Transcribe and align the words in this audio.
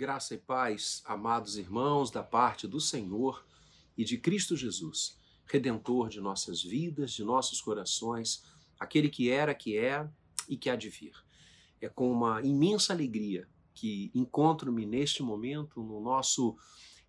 Graça 0.00 0.34
e 0.34 0.38
paz, 0.38 1.02
amados 1.04 1.58
irmãos, 1.58 2.10
da 2.10 2.22
parte 2.22 2.66
do 2.66 2.80
Senhor 2.80 3.44
e 3.98 4.02
de 4.02 4.16
Cristo 4.16 4.56
Jesus, 4.56 5.18
redentor 5.44 6.08
de 6.08 6.22
nossas 6.22 6.62
vidas, 6.62 7.12
de 7.12 7.22
nossos 7.22 7.60
corações, 7.60 8.42
aquele 8.78 9.10
que 9.10 9.28
era, 9.28 9.54
que 9.54 9.76
é 9.76 10.08
e 10.48 10.56
que 10.56 10.70
há 10.70 10.74
de 10.74 10.88
vir. 10.88 11.12
É 11.82 11.86
com 11.86 12.10
uma 12.10 12.40
imensa 12.40 12.94
alegria 12.94 13.46
que 13.74 14.10
encontro-me 14.14 14.86
neste 14.86 15.22
momento 15.22 15.82
no 15.82 16.00
nosso 16.00 16.56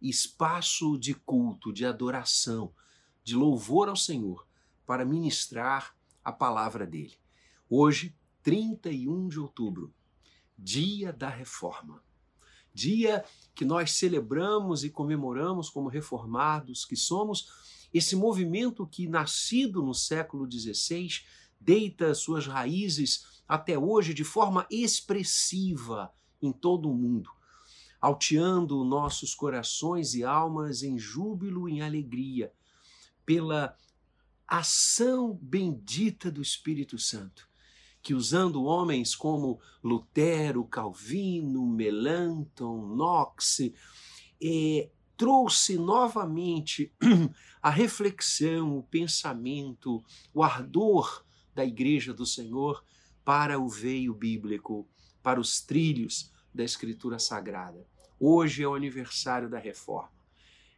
espaço 0.01 0.99
de 0.99 1.13
culto, 1.13 1.71
de 1.71 1.85
adoração, 1.85 2.73
de 3.23 3.37
louvor 3.37 3.87
ao 3.87 3.95
Senhor, 3.95 4.45
para 4.85 5.05
ministrar 5.05 5.95
a 6.21 6.33
palavra 6.33 6.85
dele. 6.85 7.15
Hoje, 7.69 8.13
31 8.43 9.29
de 9.29 9.39
outubro, 9.39 9.93
dia 10.57 11.13
da 11.13 11.29
reforma 11.29 12.03
dia 12.73 13.23
que 13.53 13.65
nós 13.65 13.91
celebramos 13.93 14.83
e 14.83 14.89
comemoramos 14.89 15.69
como 15.69 15.89
reformados 15.89 16.85
que 16.85 16.95
somos, 16.95 17.47
esse 17.93 18.15
movimento 18.15 18.87
que, 18.87 19.07
nascido 19.07 19.83
no 19.83 19.93
século 19.93 20.49
XVI, 20.49 21.09
deita 21.59 22.15
suas 22.15 22.47
raízes 22.47 23.41
até 23.47 23.77
hoje 23.77 24.13
de 24.13 24.23
forma 24.23 24.65
expressiva 24.71 26.11
em 26.41 26.51
todo 26.51 26.89
o 26.89 26.95
mundo, 26.95 27.29
alteando 27.99 28.83
nossos 28.83 29.35
corações 29.35 30.15
e 30.15 30.23
almas 30.23 30.83
em 30.83 30.97
júbilo 30.97 31.67
e 31.67 31.73
em 31.73 31.81
alegria 31.81 32.53
pela 33.25 33.77
ação 34.47 35.37
bendita 35.41 36.31
do 36.31 36.41
Espírito 36.41 36.97
Santo 36.97 37.50
que 38.01 38.13
usando 38.13 38.63
homens 38.63 39.15
como 39.15 39.59
Lutero, 39.83 40.65
Calvino, 40.65 41.65
Melanchthon, 41.67 42.95
Knox, 42.95 43.71
eh, 44.41 44.89
trouxe 45.15 45.77
novamente 45.77 46.91
a 47.61 47.69
reflexão, 47.69 48.77
o 48.77 48.83
pensamento, 48.83 50.03
o 50.33 50.41
ardor 50.41 51.23
da 51.53 51.63
Igreja 51.63 52.13
do 52.13 52.25
Senhor 52.25 52.83
para 53.23 53.59
o 53.59 53.69
veio 53.69 54.13
bíblico, 54.13 54.87
para 55.21 55.39
os 55.39 55.61
trilhos 55.61 56.31
da 56.53 56.63
Escritura 56.63 57.19
Sagrada. 57.19 57.85
Hoje 58.19 58.63
é 58.63 58.67
o 58.67 58.73
aniversário 58.73 59.49
da 59.49 59.59
Reforma. 59.59 60.11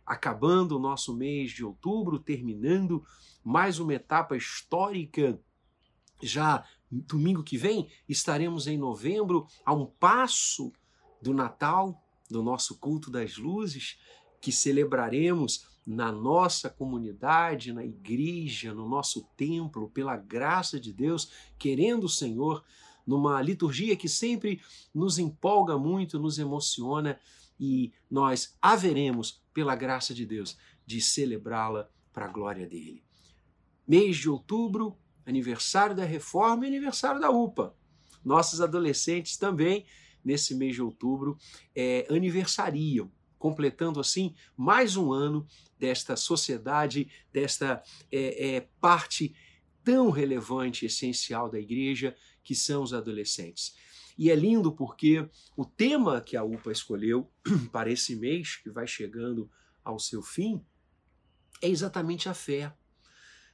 Acabando 0.05 0.75
o 0.75 0.79
nosso 0.79 1.15
mês 1.15 1.51
de 1.51 1.63
outubro, 1.63 2.19
terminando 2.19 3.05
mais 3.43 3.79
uma 3.79 3.93
etapa 3.93 4.35
histórica 4.35 5.39
já 6.21 6.65
domingo 7.01 7.43
que 7.43 7.57
vem 7.57 7.89
estaremos 8.07 8.67
em 8.67 8.77
novembro, 8.77 9.47
a 9.65 9.73
um 9.73 9.85
passo 9.85 10.71
do 11.21 11.33
Natal, 11.33 12.01
do 12.29 12.43
nosso 12.43 12.77
culto 12.77 13.09
das 13.09 13.37
luzes, 13.37 13.97
que 14.41 14.51
celebraremos 14.51 15.65
na 15.85 16.11
nossa 16.11 16.69
comunidade, 16.69 17.73
na 17.73 17.83
igreja, 17.83 18.73
no 18.73 18.87
nosso 18.87 19.23
templo, 19.35 19.89
pela 19.89 20.15
graça 20.15 20.79
de 20.79 20.93
Deus, 20.93 21.29
querendo 21.57 22.05
o 22.05 22.09
Senhor, 22.09 22.63
numa 23.05 23.41
liturgia 23.41 23.95
que 23.95 24.07
sempre 24.07 24.61
nos 24.93 25.19
empolga 25.19 25.77
muito, 25.77 26.19
nos 26.19 26.39
emociona 26.39 27.19
e 27.59 27.91
nós 28.09 28.57
haveremos, 28.61 29.41
pela 29.53 29.75
graça 29.75 30.13
de 30.13 30.25
Deus, 30.25 30.57
de 30.85 31.01
celebrá-la 31.01 31.89
para 32.11 32.25
a 32.25 32.31
glória 32.31 32.67
dele. 32.67 33.03
Mês 33.87 34.17
de 34.17 34.29
outubro, 34.29 34.97
aniversário 35.25 35.95
da 35.95 36.05
reforma 36.05 36.65
e 36.65 36.67
aniversário 36.67 37.19
da 37.19 37.29
UPA. 37.29 37.75
Nossos 38.23 38.61
adolescentes 38.61 39.37
também, 39.37 39.85
nesse 40.23 40.55
mês 40.55 40.75
de 40.75 40.81
outubro, 40.81 41.37
é, 41.75 42.07
aniversariam, 42.09 43.11
completando 43.37 43.99
assim 43.99 44.33
mais 44.55 44.95
um 44.95 45.11
ano 45.11 45.45
desta 45.77 46.15
sociedade, 46.15 47.09
desta 47.31 47.83
é, 48.11 48.55
é, 48.55 48.67
parte 48.79 49.35
tão 49.83 50.09
relevante, 50.09 50.85
essencial 50.85 51.49
da 51.49 51.59
igreja, 51.59 52.15
que 52.41 52.55
são 52.55 52.83
os 52.83 52.93
adolescentes. 52.93 53.75
E 54.17 54.29
é 54.29 54.35
lindo 54.35 54.71
porque 54.71 55.27
o 55.57 55.65
tema 55.65 56.21
que 56.21 56.37
a 56.37 56.43
UPA 56.43 56.71
escolheu 56.71 57.29
para 57.71 57.91
esse 57.91 58.15
mês, 58.15 58.55
que 58.55 58.69
vai 58.69 58.87
chegando 58.87 59.49
ao 59.83 59.99
seu 59.99 60.21
fim, 60.21 60.63
é 61.61 61.67
exatamente 61.67 62.29
a 62.29 62.33
fé 62.33 62.73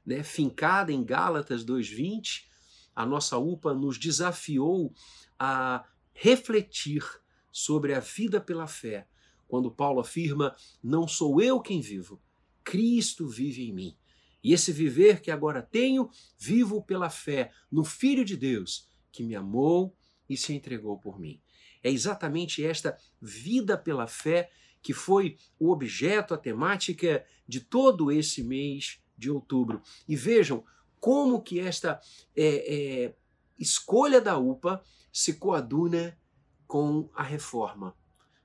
né, 0.09 0.24
fincada 0.24 0.92
em 0.92 1.03
Gálatas 1.03 1.64
2:20, 1.64 2.50
a 2.96 3.06
nossa 3.06 3.38
UPA 3.38 3.75
nos 3.75 4.00
desafiou 4.00 4.92
a 5.38 5.88
refletir 6.12 7.03
sobre 7.52 7.94
a 7.94 8.00
vida 8.00 8.42
pela 8.42 8.66
fé, 8.66 9.08
quando 9.48 9.69
Paulo 9.69 10.00
afirma: 10.00 10.56
"Não 10.84 11.08
sou 11.08 11.40
eu 11.40 11.62
quem 11.62 11.80
vivo, 11.80 12.19
Cristo 12.64 13.28
vive 13.28 13.69
em 13.69 13.72
mim". 13.72 13.98
E 14.44 14.52
esse 14.52 14.72
viver 14.72 15.22
que 15.22 15.30
agora 15.30 15.62
tenho, 15.62 16.09
vivo 16.40 16.81
pela 16.81 17.12
fé 17.12 17.52
no 17.72 17.84
Filho 17.84 18.25
de 18.25 18.36
Deus, 18.36 18.88
que 19.12 19.24
me 19.24 19.36
amou 19.36 19.96
e 20.28 20.36
se 20.36 20.53
entregou 20.53 20.98
por 20.98 21.19
mim. 21.19 21.40
É 21.84 21.92
exatamente 21.92 22.66
esta 22.66 22.98
vida 23.22 23.78
pela 23.78 24.08
fé 24.08 24.50
que 24.81 24.94
foi 24.94 25.38
o 25.59 25.69
objeto, 25.69 26.34
a 26.34 26.38
temática 26.38 27.24
de 27.48 27.59
todo 27.59 28.12
esse 28.12 28.42
mês 28.44 29.00
de 29.19 29.30
outubro. 29.30 29.81
E 30.07 30.16
vejam 30.16 30.63
como 31.00 31.41
que 31.41 31.59
esta 31.59 32.00
é, 32.35 33.06
é, 33.06 33.16
escolha 33.57 34.22
da 34.22 34.38
UPA 34.38 34.81
se 35.12 35.34
coaduna 35.34 36.18
com 36.66 37.09
a 37.13 37.22
reforma. 37.22 37.96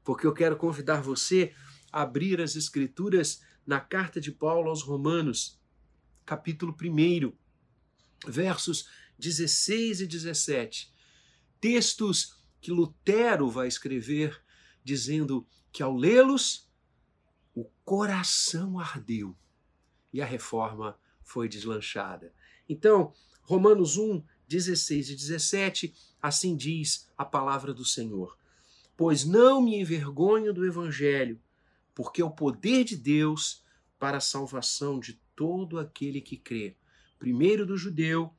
Porque 0.02 0.26
eu 0.26 0.34
quero 0.34 0.56
convidar 0.56 1.00
você 1.00 1.54
a 1.92 2.02
abrir 2.02 2.40
as 2.40 2.56
escrituras 2.56 3.40
na 3.66 3.80
carta 3.80 4.20
de 4.20 4.32
Paulo 4.32 4.68
aos 4.68 4.82
Romanos, 4.82 5.60
capítulo 6.26 6.76
1, 6.78 7.32
versos 8.26 8.88
16 9.18 10.00
e 10.00 10.06
17. 10.06 10.92
Textos 11.60 12.36
que 12.60 12.70
Lutero 12.70 13.48
vai 13.48 13.68
escrever 13.68 14.42
dizendo 14.82 15.46
que 15.72 15.82
ao 15.82 15.96
lê-los 15.96 16.68
o 17.54 17.64
coração 17.84 18.78
ardeu 18.78 19.36
e 20.14 20.22
a 20.22 20.24
reforma 20.24 20.96
foi 21.24 21.48
deslanchada. 21.48 22.32
Então, 22.68 23.12
Romanos 23.42 23.96
1, 23.96 24.22
16 24.48 25.10
e 25.10 25.16
17, 25.16 25.94
assim 26.22 26.56
diz 26.56 27.10
a 27.18 27.24
palavra 27.24 27.74
do 27.74 27.84
Senhor: 27.84 28.38
Pois 28.96 29.24
não 29.24 29.60
me 29.60 29.74
envergonho 29.74 30.54
do 30.54 30.64
Evangelho, 30.64 31.40
porque 31.92 32.22
é 32.22 32.24
o 32.24 32.30
poder 32.30 32.84
de 32.84 32.96
Deus 32.96 33.64
para 33.98 34.18
a 34.18 34.20
salvação 34.20 35.00
de 35.00 35.20
todo 35.34 35.80
aquele 35.80 36.20
que 36.20 36.36
crê, 36.36 36.76
primeiro 37.18 37.66
do 37.66 37.76
judeu 37.76 38.32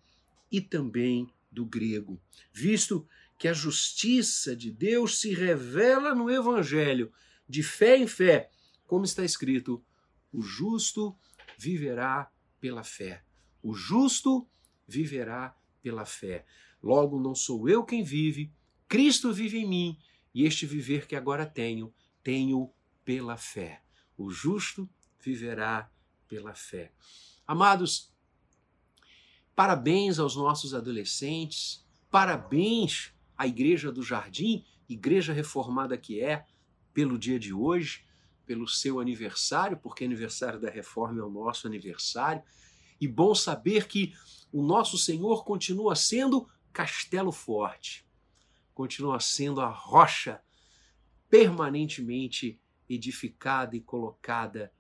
e 0.50 0.62
também 0.62 1.30
do 1.52 1.66
grego, 1.66 2.22
visto 2.54 3.06
que 3.38 3.50
a 3.50 3.54
justiça 3.54 4.56
de 4.56 4.72
Deus 4.72 5.20
se 5.20 5.34
revela 5.34 6.16
no 6.16 6.32
Evangelho, 6.32 7.12
de 7.50 7.62
fé 7.62 7.98
em 7.98 8.08
fé, 8.08 8.50
como 8.88 9.04
está 9.04 9.26
escrito: 9.26 9.84
o 10.32 10.42
justo 10.42 11.14
viverá 11.58 12.32
pela 12.60 12.84
fé. 12.84 13.24
O 13.62 13.74
justo 13.74 14.48
viverá 14.88 15.56
pela 15.82 16.06
fé. 16.06 16.46
Logo, 16.82 17.20
não 17.20 17.34
sou 17.34 17.68
eu 17.68 17.84
quem 17.84 18.04
vive, 18.04 18.52
Cristo 18.88 19.34
vive 19.34 19.58
em 19.58 19.68
mim, 19.68 20.00
e 20.34 20.44
este 20.44 20.66
viver 20.66 21.08
que 21.08 21.16
agora 21.16 21.46
tenho, 21.46 21.94
tenho 22.24 22.72
pela 23.04 23.38
fé. 23.38 23.82
O 24.18 24.30
justo 24.30 24.90
viverá 25.20 25.92
pela 26.28 26.54
fé. 26.54 26.92
Amados, 27.48 28.14
parabéns 29.56 30.20
aos 30.20 30.36
nossos 30.36 30.74
adolescentes, 30.74 31.86
parabéns 32.12 33.14
à 33.38 33.48
Igreja 33.48 33.92
do 33.92 34.04
Jardim, 34.04 34.66
igreja 34.88 35.34
reformada 35.34 35.98
que 35.98 36.22
é, 36.22 36.46
pelo 36.94 37.18
dia 37.18 37.40
de 37.40 37.54
hoje 37.54 38.05
pelo 38.46 38.68
seu 38.68 39.00
aniversário, 39.00 39.78
porque 39.78 40.04
aniversário 40.04 40.60
da 40.60 40.70
reforma 40.70 41.20
é 41.20 41.24
o 41.24 41.30
nosso 41.30 41.68
aniversário. 41.68 42.44
E 43.00 43.08
bom 43.08 43.36
saber 43.36 43.88
que 43.88 44.14
o 44.52 44.64
nosso 44.64 44.98
Senhor 44.98 45.44
continua 45.44 45.96
sendo 45.96 46.48
castelo 46.72 47.32
forte, 47.32 48.06
continua 48.74 49.20
sendo 49.20 49.62
a 49.62 49.70
rocha 49.70 50.42
permanentemente 51.30 52.60
edificada 52.90 53.76
e 53.76 53.82
colocada 53.82 54.72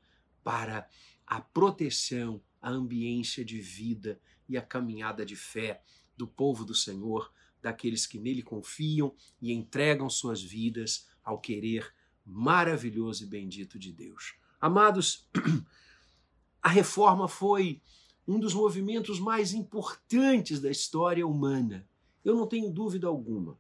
para 0.43 0.87
a 1.25 1.41
proteção, 1.41 2.41
a 2.61 2.69
ambiência 2.69 3.43
de 3.43 3.59
vida 3.59 4.19
e 4.47 4.57
a 4.57 4.61
caminhada 4.61 5.25
de 5.25 5.35
fé 5.35 5.81
do 6.15 6.27
povo 6.27 6.63
do 6.63 6.75
Senhor, 6.75 7.31
daqueles 7.61 8.05
que 8.05 8.19
nele 8.19 8.43
confiam 8.43 9.15
e 9.41 9.51
entregam 9.51 10.09
suas 10.09 10.41
vidas 10.41 11.07
ao 11.23 11.39
querer 11.39 11.91
maravilhoso 12.25 13.23
e 13.23 13.27
bendito 13.27 13.77
de 13.77 13.91
Deus. 13.91 14.35
Amados, 14.59 15.27
a 16.61 16.69
reforma 16.69 17.27
foi 17.27 17.81
um 18.27 18.39
dos 18.39 18.53
movimentos 18.53 19.19
mais 19.19 19.53
importantes 19.53 20.59
da 20.59 20.71
história 20.71 21.25
humana. 21.25 21.87
Eu 22.23 22.35
não 22.35 22.47
tenho 22.47 22.71
dúvida 22.71 23.07
alguma. 23.07 23.57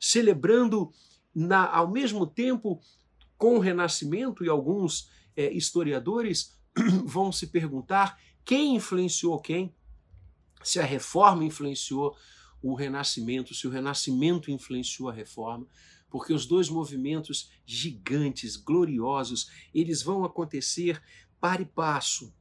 Celebrando 0.00 0.90
na, 1.34 1.70
ao 1.70 1.90
mesmo 1.90 2.26
tempo, 2.26 2.80
com 3.36 3.56
o 3.56 3.60
Renascimento, 3.60 4.44
e 4.44 4.48
alguns 4.48 5.10
é, 5.36 5.52
historiadores 5.52 6.58
vão 7.04 7.30
se 7.30 7.48
perguntar 7.48 8.18
quem 8.44 8.76
influenciou 8.76 9.38
quem, 9.38 9.74
se 10.62 10.80
a 10.80 10.84
reforma 10.84 11.44
influenciou 11.44 12.16
o 12.62 12.74
Renascimento, 12.74 13.54
se 13.54 13.66
o 13.66 13.70
Renascimento 13.70 14.50
influenciou 14.50 15.08
a 15.08 15.12
reforma, 15.12 15.66
porque 16.10 16.32
os 16.32 16.46
dois 16.46 16.68
movimentos 16.68 17.50
gigantes, 17.64 18.56
gloriosos, 18.56 19.50
eles 19.74 20.02
vão 20.02 20.24
acontecer 20.24 21.02
para 21.40 21.62
e 21.62 21.66
passo. 21.66 22.34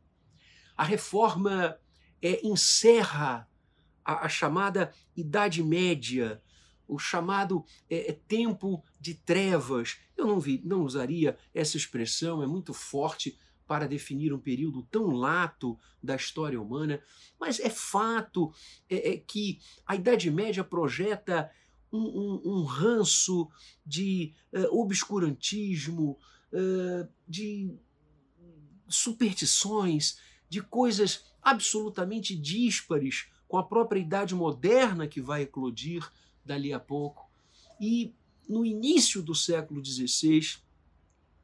A 0.76 0.84
reforma 0.84 1.78
é, 2.22 2.46
encerra 2.46 3.50
a, 4.04 4.26
a, 4.26 4.30
chamada 4.30 4.94
Idade 5.16 5.64
Média, 5.64 6.42
o 6.88 6.98
chamado 6.98 7.66
é, 7.90 8.12
é, 8.12 8.14
tempo 8.14 8.84
de 9.00 9.16
trevas. 9.16 10.00
Eu 10.16 10.26
não, 10.26 10.40
vi, 10.40 10.62
não 10.64 10.84
usaria 10.84 11.38
essa 11.54 11.78
expressão, 11.78 12.42
é 12.42 12.48
muito 12.48 12.74
forte 12.74 13.38
para 13.68 13.88
definir 13.88 14.34
um 14.34 14.40
período 14.40 14.84
tão 14.84 15.08
lato 15.08 15.78
da 16.02 16.16
história 16.16 16.62
humana, 16.62 17.02
mas 17.38 17.60
é 17.60 17.70
fato 17.70 18.54
é, 18.90 19.14
é 19.14 19.18
que 19.18 19.60
a 19.86 19.96
Idade 19.96 20.32
Média 20.32 20.64
projeta 20.64 21.52
um, 21.98 22.42
um, 22.46 22.64
ranço 22.64 23.50
de 23.86 24.34
uh, 24.54 24.80
obscurantismo, 24.80 26.18
uh, 26.52 27.08
de 27.28 27.72
superstições, 28.88 30.20
de 30.50 30.62
coisas 30.62 31.26
absolutamente 31.42 32.36
díspares 32.36 33.28
com 33.48 33.58
a 33.58 33.64
própria 33.64 34.00
idade 34.00 34.36
moderna 34.36 35.08
que 35.08 35.22
vai 35.22 35.44
eclodir 35.44 36.10
dali 36.46 36.74
a 36.74 36.80
pouco. 36.80 37.30
E 37.80 38.14
no 38.48 38.66
início 38.66 39.22
do 39.22 39.36
século 39.36 39.84
XVI, 39.84 40.58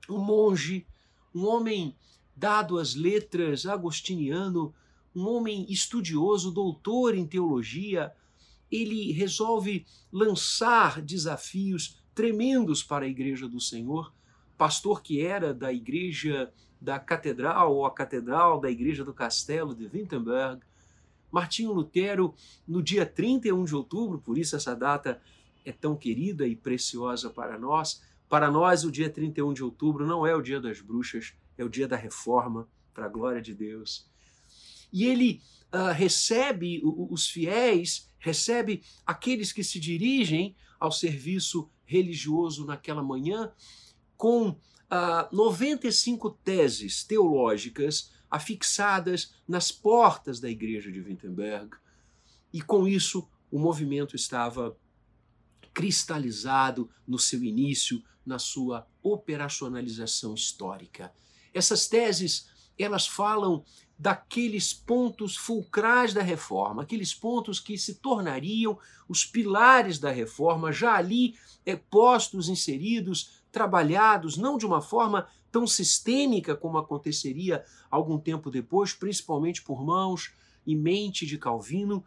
um 0.10 0.20
monge, 0.20 0.86
um 1.34 1.46
homem 1.46 1.96
dado 2.36 2.78
às 2.78 2.96
letras, 2.96 3.66
agostiniano, 3.66 4.74
um 5.16 5.28
homem 5.28 5.66
estudioso, 5.70 6.52
doutor 6.52 7.16
em 7.16 7.26
teologia, 7.26 8.14
ele 8.76 9.12
resolve 9.12 9.86
lançar 10.12 11.02
desafios 11.02 12.02
tremendos 12.16 12.84
para 12.84 13.06
a 13.06 13.08
Igreja 13.08 13.48
do 13.48 13.60
Senhor. 13.60 14.14
Pastor 14.58 15.02
que 15.02 15.22
era 15.22 15.54
da 15.54 15.72
Igreja 15.72 16.52
da 16.80 17.00
Catedral, 17.00 17.76
ou 17.76 17.86
a 17.86 17.92
Catedral 17.92 18.60
da 18.60 18.70
Igreja 18.70 19.04
do 19.04 19.14
Castelo 19.14 19.74
de 19.74 19.86
Wittenberg, 19.86 20.62
Martinho 21.32 21.74
Lutero, 21.74 22.36
no 22.68 22.84
dia 22.84 23.06
31 23.06 23.64
de 23.66 23.76
outubro, 23.76 24.20
por 24.20 24.38
isso 24.38 24.56
essa 24.56 24.76
data 24.76 25.20
é 25.66 25.72
tão 25.72 25.96
querida 25.96 26.46
e 26.46 26.56
preciosa 26.56 27.30
para 27.30 27.58
nós. 27.58 28.04
Para 28.30 28.52
nós, 28.52 28.84
o 28.84 28.92
dia 28.92 29.10
31 29.10 29.54
de 29.54 29.64
outubro 29.64 30.06
não 30.06 30.28
é 30.28 30.36
o 30.36 30.42
dia 30.42 30.60
das 30.60 30.82
bruxas, 30.82 31.34
é 31.58 31.64
o 31.64 31.70
dia 31.70 31.88
da 31.88 31.96
reforma, 31.96 32.68
para 32.94 33.06
a 33.06 33.10
glória 33.10 33.42
de 33.42 33.54
Deus. 33.54 34.08
E 34.92 35.06
ele 35.06 35.42
uh, 35.74 35.92
recebe 35.92 36.82
os 36.84 37.28
fiéis, 37.28 38.12
recebe 38.24 38.82
aqueles 39.06 39.52
que 39.52 39.66
se 39.66 39.82
dirigem 39.82 40.56
ao 40.80 40.94
serviço 40.94 41.70
religioso 41.84 42.66
naquela 42.66 43.04
manhã, 43.04 43.52
com 44.16 44.58
ah, 44.90 45.28
95 45.30 46.30
teses 46.42 47.04
teológicas 47.04 48.14
afixadas 48.32 49.34
nas 49.46 49.74
portas 49.74 50.40
da 50.40 50.50
igreja 50.50 50.90
de 50.90 51.02
Wittenberg. 51.02 51.76
E 52.54 52.62
com 52.62 52.88
isso, 52.88 53.28
o 53.52 53.60
movimento 53.60 54.16
estava 54.16 54.78
cristalizado 55.74 56.90
no 57.06 57.20
seu 57.20 57.44
início, 57.44 58.02
na 58.26 58.40
sua 58.40 58.88
operacionalização 59.02 60.34
histórica. 60.34 61.14
Essas 61.54 61.88
teses, 61.88 62.48
elas 62.78 63.08
falam 63.08 63.64
daqueles 63.98 64.74
pontos 64.74 65.36
fulcrais 65.38 66.14
da 66.14 66.22
reforma, 66.22 66.84
aqueles 66.84 67.14
pontos 67.14 67.60
que 67.60 67.78
se 67.78 67.96
tornariam 67.96 68.78
os 69.08 69.26
pilares 69.26 70.00
da 70.00 70.12
reforma, 70.12 70.72
já 70.72 70.96
ali 70.96 71.36
é, 71.66 71.76
postos, 71.76 72.50
inseridos, 72.50 73.44
trabalhados, 73.52 74.36
não 74.36 74.58
de 74.58 74.66
uma 74.66 74.82
forma 74.82 75.28
tão 75.52 75.68
sistêmica 75.68 76.56
como 76.56 76.78
aconteceria 76.78 77.64
algum 77.90 78.18
tempo 78.18 78.50
depois, 78.50 78.94
principalmente 78.94 79.62
por 79.62 79.86
mãos 79.86 80.34
e 80.66 80.76
mente 80.76 81.26
de 81.26 81.38
Calvino, 81.38 82.04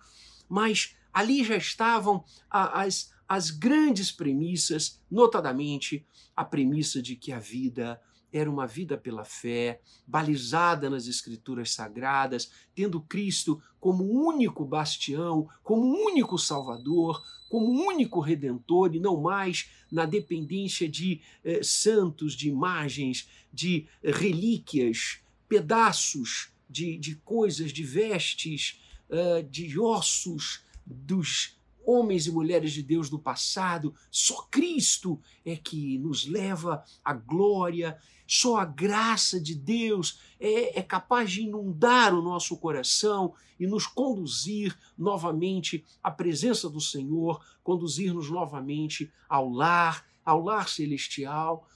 mas 0.48 0.96
ali 1.12 1.44
já 1.44 1.56
estavam 1.56 2.24
as, 2.50 3.12
as 3.28 3.50
grandes 3.50 4.10
premissas, 4.10 5.00
notadamente 5.10 6.04
a 6.34 6.44
premissa 6.44 7.00
de 7.00 7.16
que 7.16 7.32
a 7.32 7.38
vida 7.38 8.00
era 8.32 8.50
uma 8.50 8.66
vida 8.66 8.98
pela 8.98 9.24
fé, 9.24 9.80
balizada 10.06 10.90
nas 10.90 11.06
Escrituras 11.06 11.72
Sagradas, 11.72 12.50
tendo 12.74 13.00
Cristo 13.00 13.62
como 13.80 14.04
único 14.04 14.64
bastião, 14.64 15.48
como 15.62 15.86
único 16.06 16.38
Salvador, 16.38 17.24
como 17.48 17.86
único 17.86 18.20
Redentor 18.20 18.94
e 18.94 19.00
não 19.00 19.20
mais 19.20 19.70
na 19.90 20.04
dependência 20.04 20.88
de 20.88 21.20
eh, 21.44 21.62
santos, 21.62 22.34
de 22.34 22.48
imagens, 22.48 23.28
de 23.52 23.86
relíquias, 24.02 25.20
pedaços 25.48 26.50
de, 26.68 26.98
de 26.98 27.14
coisas, 27.16 27.72
de 27.72 27.84
vestes, 27.84 28.80
uh, 29.08 29.42
de 29.48 29.78
ossos 29.78 30.64
dos 30.84 31.55
homens 31.86 32.26
e 32.26 32.32
mulheres 32.32 32.72
de 32.72 32.82
Deus 32.82 33.08
do 33.08 33.18
passado. 33.18 33.94
Só 34.10 34.42
Cristo 34.50 35.20
é 35.44 35.56
que 35.56 35.98
nos 35.98 36.26
leva 36.26 36.84
à 37.04 37.14
glória 37.14 37.96
só 38.26 38.56
a 38.56 38.64
graça 38.64 39.40
de 39.40 39.54
Deus 39.54 40.18
é, 40.40 40.80
é 40.80 40.82
capaz 40.82 41.30
de 41.30 41.42
inundar 41.42 42.12
o 42.12 42.20
nosso 42.20 42.56
coração 42.56 43.32
e 43.58 43.66
nos 43.66 43.86
conduzir 43.86 44.76
novamente 44.98 45.84
à 46.02 46.10
presença 46.10 46.68
do 46.68 46.80
Senhor, 46.80 47.42
conduzir-nos 47.62 48.28
novamente 48.28 49.10
ao 49.28 49.48
lar, 49.48 50.04
ao 50.24 50.42
lar 50.42 50.68
celestial, 50.68 51.68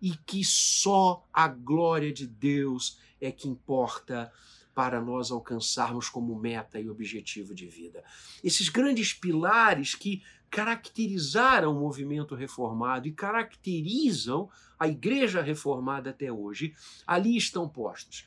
e 0.00 0.16
que 0.26 0.42
só 0.42 1.24
a 1.32 1.46
glória 1.46 2.12
de 2.12 2.26
Deus 2.26 2.98
é 3.20 3.30
que 3.30 3.48
importa 3.48 4.32
para 4.74 5.00
nós 5.00 5.30
alcançarmos 5.30 6.08
como 6.08 6.38
meta 6.38 6.80
e 6.80 6.88
objetivo 6.88 7.54
de 7.54 7.66
vida. 7.66 8.02
Esses 8.42 8.68
grandes 8.68 9.12
pilares 9.12 9.94
que 9.94 10.22
caracterizaram 10.50 11.74
o 11.74 11.80
movimento 11.80 12.34
reformado 12.34 13.08
e 13.08 13.12
caracterizam 13.12 14.50
a 14.78 14.86
igreja 14.86 15.40
reformada 15.40 16.10
até 16.10 16.30
hoje, 16.30 16.74
ali 17.06 17.36
estão 17.36 17.68
postos. 17.68 18.26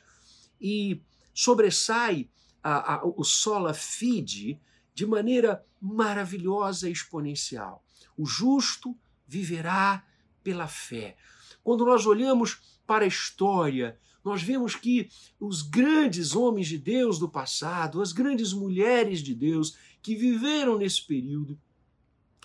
E 0.60 1.00
sobressai 1.32 2.28
a, 2.62 2.94
a, 2.94 3.04
o 3.04 3.22
sola 3.22 3.72
fide 3.74 4.60
de 4.94 5.06
maneira 5.06 5.64
maravilhosa 5.80 6.88
e 6.88 6.92
exponencial. 6.92 7.84
O 8.16 8.26
justo 8.26 8.96
viverá 9.26 10.04
pela 10.42 10.66
fé. 10.66 11.16
Quando 11.62 11.84
nós 11.84 12.06
olhamos 12.06 12.60
para 12.86 13.04
a 13.04 13.08
história, 13.08 13.98
nós 14.26 14.42
vemos 14.42 14.74
que 14.74 15.08
os 15.38 15.62
grandes 15.62 16.34
homens 16.34 16.66
de 16.66 16.76
Deus 16.76 17.16
do 17.16 17.28
passado, 17.28 18.02
as 18.02 18.12
grandes 18.12 18.52
mulheres 18.52 19.20
de 19.20 19.32
Deus 19.32 19.76
que 20.02 20.16
viveram 20.16 20.76
nesse 20.76 21.06
período, 21.06 21.56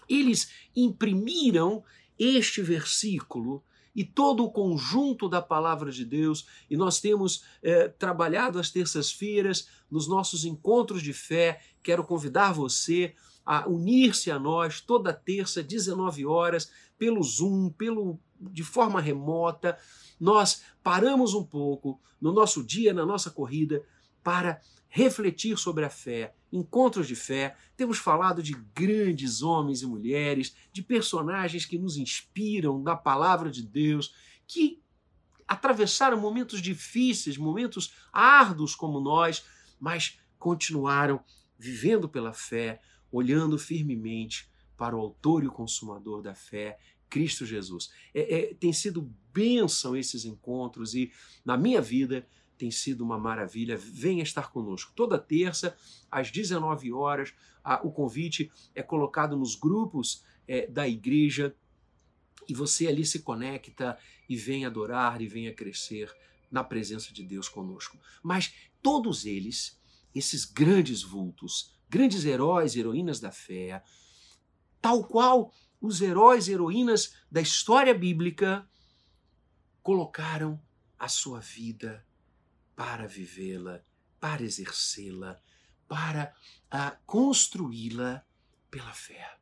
eles 0.08 0.52
imprimiram 0.76 1.84
este 2.20 2.62
versículo 2.62 3.64
e 3.96 4.04
todo 4.04 4.44
o 4.44 4.52
conjunto 4.52 5.28
da 5.28 5.42
palavra 5.42 5.92
de 5.92 6.06
Deus, 6.06 6.46
e 6.70 6.78
nós 6.78 7.02
temos 7.02 7.44
é, 7.64 7.88
trabalhado 7.88 8.60
às 8.60 8.70
terças-feiras 8.70 9.68
nos 9.90 10.08
nossos 10.08 10.46
encontros 10.46 11.02
de 11.02 11.14
fé. 11.14 11.62
Quero 11.82 12.04
convidar 12.04 12.54
você 12.54 13.16
a 13.44 13.68
unir-se 13.68 14.30
a 14.30 14.38
nós 14.38 14.82
toda 14.82 15.12
terça, 15.12 15.64
19 15.64 16.28
horas, 16.28 16.72
pelo 16.96 17.24
Zoom, 17.24 17.72
pelo 17.72 18.20
de 18.42 18.64
forma 18.64 19.00
remota. 19.00 19.78
Nós 20.20 20.64
paramos 20.84 21.34
um 21.34 21.44
pouco 21.44 22.00
no 22.20 22.32
nosso 22.32 22.64
dia, 22.64 22.94
na 22.94 23.06
nossa 23.06 23.30
corrida, 23.30 23.84
para 24.24 24.62
refletir 24.88 25.58
sobre 25.58 25.86
a 25.86 25.90
fé, 25.90 26.34
encontros 26.52 27.08
de 27.08 27.16
fé. 27.16 27.56
Temos 27.78 27.98
falado 27.98 28.44
de 28.44 28.54
grandes 28.76 29.42
homens 29.42 29.82
e 29.82 29.88
mulheres, 29.88 30.56
de 30.72 30.82
personagens 30.82 31.66
que 31.66 31.78
nos 31.78 31.98
inspiram 31.98 32.84
da 32.84 32.96
palavra 32.96 33.50
de 33.50 33.64
Deus, 33.64 34.14
que 34.46 34.82
atravessaram 35.48 36.20
momentos 36.20 36.62
difíceis, 36.62 37.38
momentos 37.38 37.94
árduos 38.12 38.76
como 38.76 39.00
nós, 39.00 39.46
mas 39.80 40.20
continuaram 40.38 41.24
vivendo 41.58 42.10
pela 42.10 42.34
fé, 42.34 42.82
olhando 43.12 43.58
firmemente 43.58 44.50
para 44.76 44.96
o 44.96 45.00
autor 45.00 45.44
e 45.44 45.48
o 45.48 45.52
consumador 45.52 46.22
da 46.22 46.34
fé, 46.34 46.80
Cristo 47.12 47.46
Jesus. 47.46 47.92
É, 48.14 48.36
é, 48.36 48.54
tem 48.54 48.72
sido 48.72 49.14
bênção 49.34 49.96
esses 49.96 50.24
encontros 50.24 50.96
e 50.96 51.12
na 51.46 51.58
minha 51.58 51.82
vida 51.82 52.26
tem 52.58 52.72
sido 52.72 53.04
uma 53.04 53.20
maravilha. 53.20 53.78
Venha 53.78 54.24
estar 54.24 54.50
conosco. 54.50 54.94
Toda 54.96 55.20
terça, 55.20 55.76
às 56.10 56.32
19 56.32 56.94
horas, 56.94 57.34
a, 57.64 57.86
o 57.86 57.92
convite 57.92 58.50
é 58.74 58.82
colocado 58.82 59.38
nos 59.38 59.56
grupos 59.56 60.24
é, 60.48 60.66
da 60.68 60.88
igreja 60.88 61.54
e 62.48 62.54
você 62.54 62.88
ali 62.88 63.06
se 63.06 63.20
conecta 63.20 63.98
e 64.28 64.36
vem 64.36 64.66
adorar 64.66 65.22
e 65.22 65.28
vem 65.28 65.48
a 65.48 65.54
crescer 65.54 66.10
na 66.50 66.64
presença 66.64 67.14
de 67.14 67.24
Deus 67.24 67.50
conosco. 67.50 68.00
Mas 68.24 68.54
todos 68.82 69.26
eles, 69.26 69.80
esses 70.16 70.46
grandes 70.46 71.04
vultos, 71.04 71.74
grandes 71.90 72.24
heróis 72.24 72.76
heroínas 72.76 73.20
da 73.20 73.32
fé, 73.32 73.84
tal 74.82 75.04
qual 75.04 75.54
os 75.82 76.00
heróis 76.00 76.48
e 76.48 76.54
heroínas 76.54 77.16
da 77.30 77.42
história 77.42 77.94
bíblica, 77.94 78.70
colocaram 79.82 80.62
a 80.98 81.08
sua 81.08 81.40
vida 81.40 82.06
para 82.76 83.08
vivê-la, 83.08 83.84
para 84.20 84.44
exercê-la, 84.44 85.42
para 85.88 86.34
uh, 86.72 86.96
construí-la 87.06 88.24
pela 88.70 88.94
fé. 88.94 89.38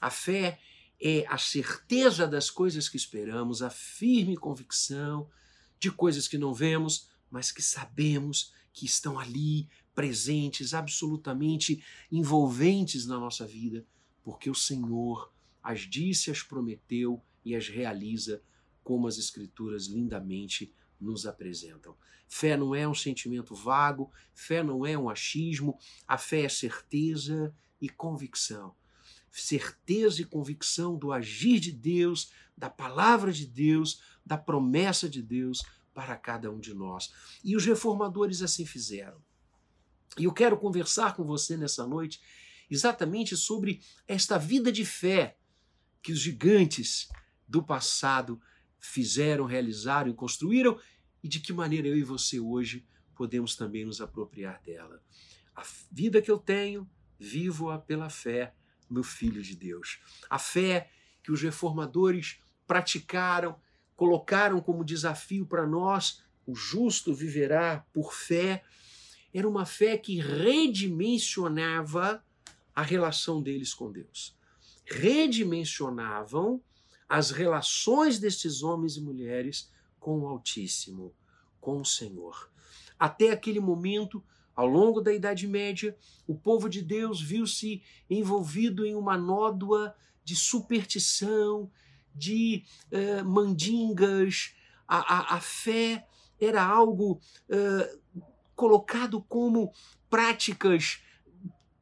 A 0.00 0.10
fé 0.10 0.60
é 1.00 1.24
a 1.28 1.38
certeza 1.38 2.26
das 2.26 2.50
coisas 2.50 2.88
que 2.88 2.96
esperamos, 2.96 3.62
a 3.62 3.70
firme 3.70 4.36
convicção 4.36 5.30
de 5.78 5.92
coisas 5.92 6.26
que 6.26 6.36
não 6.36 6.52
vemos, 6.52 7.08
mas 7.30 7.52
que 7.52 7.62
sabemos 7.62 8.52
que 8.72 8.84
estão 8.84 9.18
ali, 9.18 9.68
presentes, 9.94 10.74
absolutamente 10.74 11.82
envolventes 12.10 13.06
na 13.06 13.18
nossa 13.18 13.46
vida, 13.46 13.86
porque 14.22 14.50
o 14.50 14.54
Senhor 14.54 15.32
as 15.62 15.80
disse, 15.80 16.30
as 16.30 16.42
prometeu 16.42 17.22
e 17.44 17.54
as 17.54 17.68
realiza, 17.68 18.42
como 18.82 19.06
as 19.06 19.18
Escrituras 19.18 19.86
lindamente 19.86 20.72
nos 21.00 21.26
apresentam. 21.26 21.96
Fé 22.28 22.56
não 22.56 22.74
é 22.74 22.86
um 22.86 22.94
sentimento 22.94 23.54
vago, 23.54 24.12
fé 24.34 24.62
não 24.62 24.84
é 24.84 24.96
um 24.98 25.08
achismo, 25.08 25.78
a 26.06 26.18
fé 26.18 26.42
é 26.42 26.48
certeza 26.48 27.54
e 27.80 27.88
convicção 27.88 28.74
certeza 29.30 30.22
e 30.22 30.24
convicção 30.24 30.96
do 30.96 31.12
agir 31.12 31.60
de 31.60 31.72
Deus, 31.72 32.30
da 32.56 32.68
palavra 32.68 33.32
de 33.32 33.46
Deus, 33.46 34.00
da 34.24 34.36
promessa 34.36 35.08
de 35.08 35.22
Deus 35.22 35.62
para 35.94 36.16
cada 36.16 36.50
um 36.50 36.58
de 36.58 36.74
nós. 36.74 37.12
E 37.42 37.56
os 37.56 37.64
reformadores 37.64 38.42
assim 38.42 38.66
fizeram. 38.66 39.20
E 40.16 40.24
eu 40.24 40.32
quero 40.32 40.58
conversar 40.58 41.14
com 41.14 41.24
você 41.24 41.56
nessa 41.56 41.86
noite 41.86 42.20
exatamente 42.70 43.36
sobre 43.36 43.80
esta 44.06 44.38
vida 44.38 44.70
de 44.70 44.84
fé 44.84 45.37
que 46.02 46.12
os 46.12 46.20
gigantes 46.20 47.08
do 47.46 47.62
passado 47.62 48.40
fizeram, 48.78 49.44
realizaram 49.44 50.10
e 50.10 50.14
construíram 50.14 50.78
e 51.22 51.28
de 51.28 51.40
que 51.40 51.52
maneira 51.52 51.88
eu 51.88 51.96
e 51.96 52.02
você 52.02 52.38
hoje 52.38 52.86
podemos 53.14 53.56
também 53.56 53.84
nos 53.84 54.00
apropriar 54.00 54.62
dela. 54.62 55.02
A 55.54 55.62
vida 55.90 56.22
que 56.22 56.30
eu 56.30 56.38
tenho, 56.38 56.88
vivo-a 57.18 57.78
pela 57.78 58.08
fé 58.08 58.54
no 58.88 59.02
Filho 59.02 59.42
de 59.42 59.56
Deus. 59.56 59.98
A 60.30 60.38
fé 60.38 60.88
que 61.22 61.32
os 61.32 61.42
reformadores 61.42 62.38
praticaram, 62.66 63.60
colocaram 63.96 64.60
como 64.60 64.84
desafio 64.84 65.44
para 65.44 65.66
nós, 65.66 66.22
o 66.46 66.54
justo 66.54 67.12
viverá 67.12 67.84
por 67.92 68.14
fé, 68.14 68.62
era 69.34 69.48
uma 69.48 69.66
fé 69.66 69.98
que 69.98 70.20
redimensionava 70.20 72.24
a 72.74 72.82
relação 72.82 73.42
deles 73.42 73.74
com 73.74 73.90
Deus. 73.90 74.37
Redimensionavam 74.90 76.62
as 77.08 77.30
relações 77.30 78.18
destes 78.18 78.62
homens 78.62 78.96
e 78.96 79.00
mulheres 79.00 79.70
com 79.98 80.20
o 80.20 80.26
Altíssimo, 80.26 81.14
com 81.60 81.80
o 81.80 81.84
Senhor. 81.84 82.50
Até 82.98 83.30
aquele 83.30 83.60
momento, 83.60 84.22
ao 84.54 84.66
longo 84.66 85.00
da 85.00 85.12
Idade 85.12 85.46
Média, 85.46 85.96
o 86.26 86.34
povo 86.34 86.68
de 86.68 86.82
Deus 86.82 87.20
viu-se 87.20 87.82
envolvido 88.10 88.84
em 88.84 88.94
uma 88.94 89.16
nódoa 89.16 89.94
de 90.24 90.34
superstição, 90.34 91.70
de 92.14 92.64
uh, 92.92 93.24
mandingas. 93.24 94.54
A, 94.86 94.96
a, 94.98 95.36
a, 95.36 95.40
fé 95.40 96.06
era 96.40 96.62
algo 96.62 97.20
uh, 97.48 98.26
colocado 98.54 99.22
como 99.22 99.72
práticas 100.10 101.02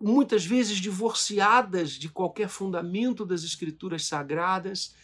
muitas 0.06 0.46
vezes 0.46 0.78
divorciadas 0.78 1.90
de 1.90 2.08
qualquer 2.08 2.48
fundamento 2.48 3.26
das 3.26 3.42
escrituras 3.42 4.04
sagradas. 4.04 4.94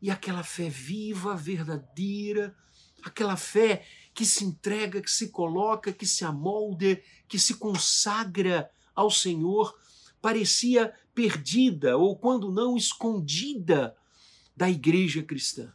E 0.00 0.08
aquela 0.08 0.44
fé 0.44 0.68
viva, 0.68 1.34
verdadeira, 1.34 2.56
aquela 3.02 3.36
fé 3.36 3.84
que 4.14 4.24
se 4.24 4.44
entrega, 4.44 5.02
que 5.02 5.10
se 5.10 5.30
coloca, 5.30 5.92
que 5.92 6.06
se 6.06 6.24
amolda, 6.24 7.00
que 7.26 7.40
se 7.40 7.54
consagra 7.54 8.70
ao 8.94 9.10
Senhor, 9.10 9.76
parecia 10.22 10.94
perdida 11.12 11.96
ou, 11.96 12.16
quando 12.16 12.52
não, 12.52 12.76
escondida 12.76 13.96
da 14.56 14.70
igreja 14.70 15.24
cristã. 15.24 15.74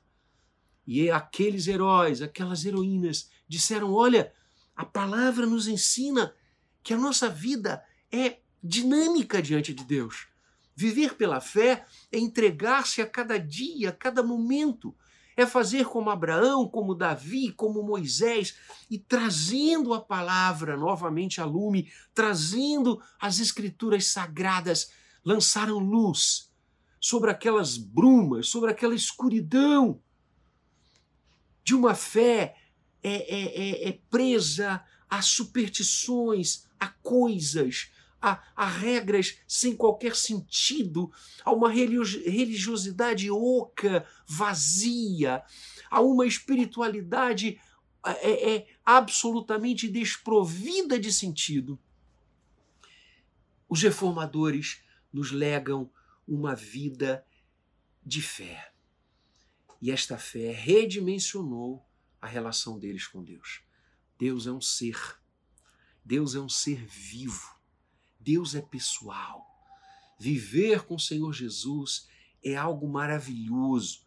E 0.88 1.12
aqueles 1.12 1.68
heróis, 1.68 2.22
aquelas 2.22 2.64
heroínas 2.64 3.30
disseram: 3.50 3.94
Olha, 3.94 4.32
a 4.74 4.86
palavra 4.86 5.46
nos 5.46 5.68
ensina 5.68 6.34
que 6.82 6.94
a 6.94 6.98
nossa 6.98 7.28
vida 7.28 7.84
é 8.10 8.45
dinâmica 8.66 9.42
diante 9.42 9.74
de 9.74 9.84
Deus. 9.84 10.28
Viver 10.76 11.16
pela 11.16 11.40
fé 11.40 11.86
é 12.12 12.18
entregar-se 12.18 13.02
a 13.02 13.08
cada 13.08 13.38
dia, 13.38 13.90
a 13.90 13.94
cada 13.94 14.22
momento, 14.24 14.94
é 15.38 15.46
fazer 15.46 15.86
como 15.86 16.10
Abraão, 16.10 16.68
como 16.68 16.96
Davi, 16.96 17.52
como 17.52 17.84
Moisés 17.84 18.58
e 18.90 18.98
trazendo 18.98 19.94
a 19.94 20.02
palavra 20.02 20.76
novamente 20.78 21.40
a 21.40 21.46
lume, 21.46 21.92
trazendo 22.14 23.02
as 23.20 23.40
escrituras 23.40 24.08
sagradas, 24.08 24.92
lançaram 25.24 25.78
luz 25.78 26.50
sobre 27.00 27.30
aquelas 27.32 27.78
brumas, 27.78 28.48
sobre 28.48 28.72
aquela 28.72 28.96
escuridão 28.96 30.02
de 31.64 31.76
uma 31.76 31.96
fé 31.96 32.56
é, 33.04 33.14
é, 33.14 33.86
é, 33.86 33.90
é 33.90 34.00
presa 34.10 34.84
a 35.10 35.22
superstições, 35.22 36.66
a 36.80 36.88
coisas, 36.88 37.92
a, 38.26 38.44
a 38.56 38.66
regras 38.66 39.38
sem 39.48 39.76
qualquer 39.76 40.16
sentido, 40.16 41.12
a 41.44 41.52
uma 41.52 41.70
religiosidade 41.70 43.30
oca, 43.30 44.04
vazia, 44.26 45.44
a 45.92 46.02
uma 46.02 46.26
espiritualidade 46.26 47.62
é, 48.04 48.32
é, 48.32 48.56
é 48.56 48.68
absolutamente 48.84 49.88
desprovida 49.88 51.00
de 51.00 51.14
sentido. 51.14 51.80
Os 53.70 53.84
reformadores 53.84 54.82
nos 55.14 55.32
legam 55.32 55.92
uma 56.28 56.56
vida 56.56 57.24
de 58.04 58.24
fé. 58.24 58.72
E 59.80 59.92
esta 59.92 60.18
fé 60.18 60.52
redimensionou 60.52 61.86
a 62.20 62.26
relação 62.26 62.80
deles 62.80 63.06
com 63.06 63.24
Deus. 63.24 63.62
Deus 64.18 64.48
é 64.48 64.52
um 64.52 64.62
ser. 64.62 65.20
Deus 66.04 66.34
é 66.34 66.40
um 66.40 66.50
ser 66.50 66.84
vivo. 66.88 67.55
Deus 68.26 68.56
é 68.56 68.62
pessoal. 68.62 69.46
Viver 70.18 70.84
com 70.86 70.96
o 70.96 71.00
Senhor 71.00 71.32
Jesus 71.32 72.08
é 72.44 72.56
algo 72.56 72.88
maravilhoso. 72.88 74.00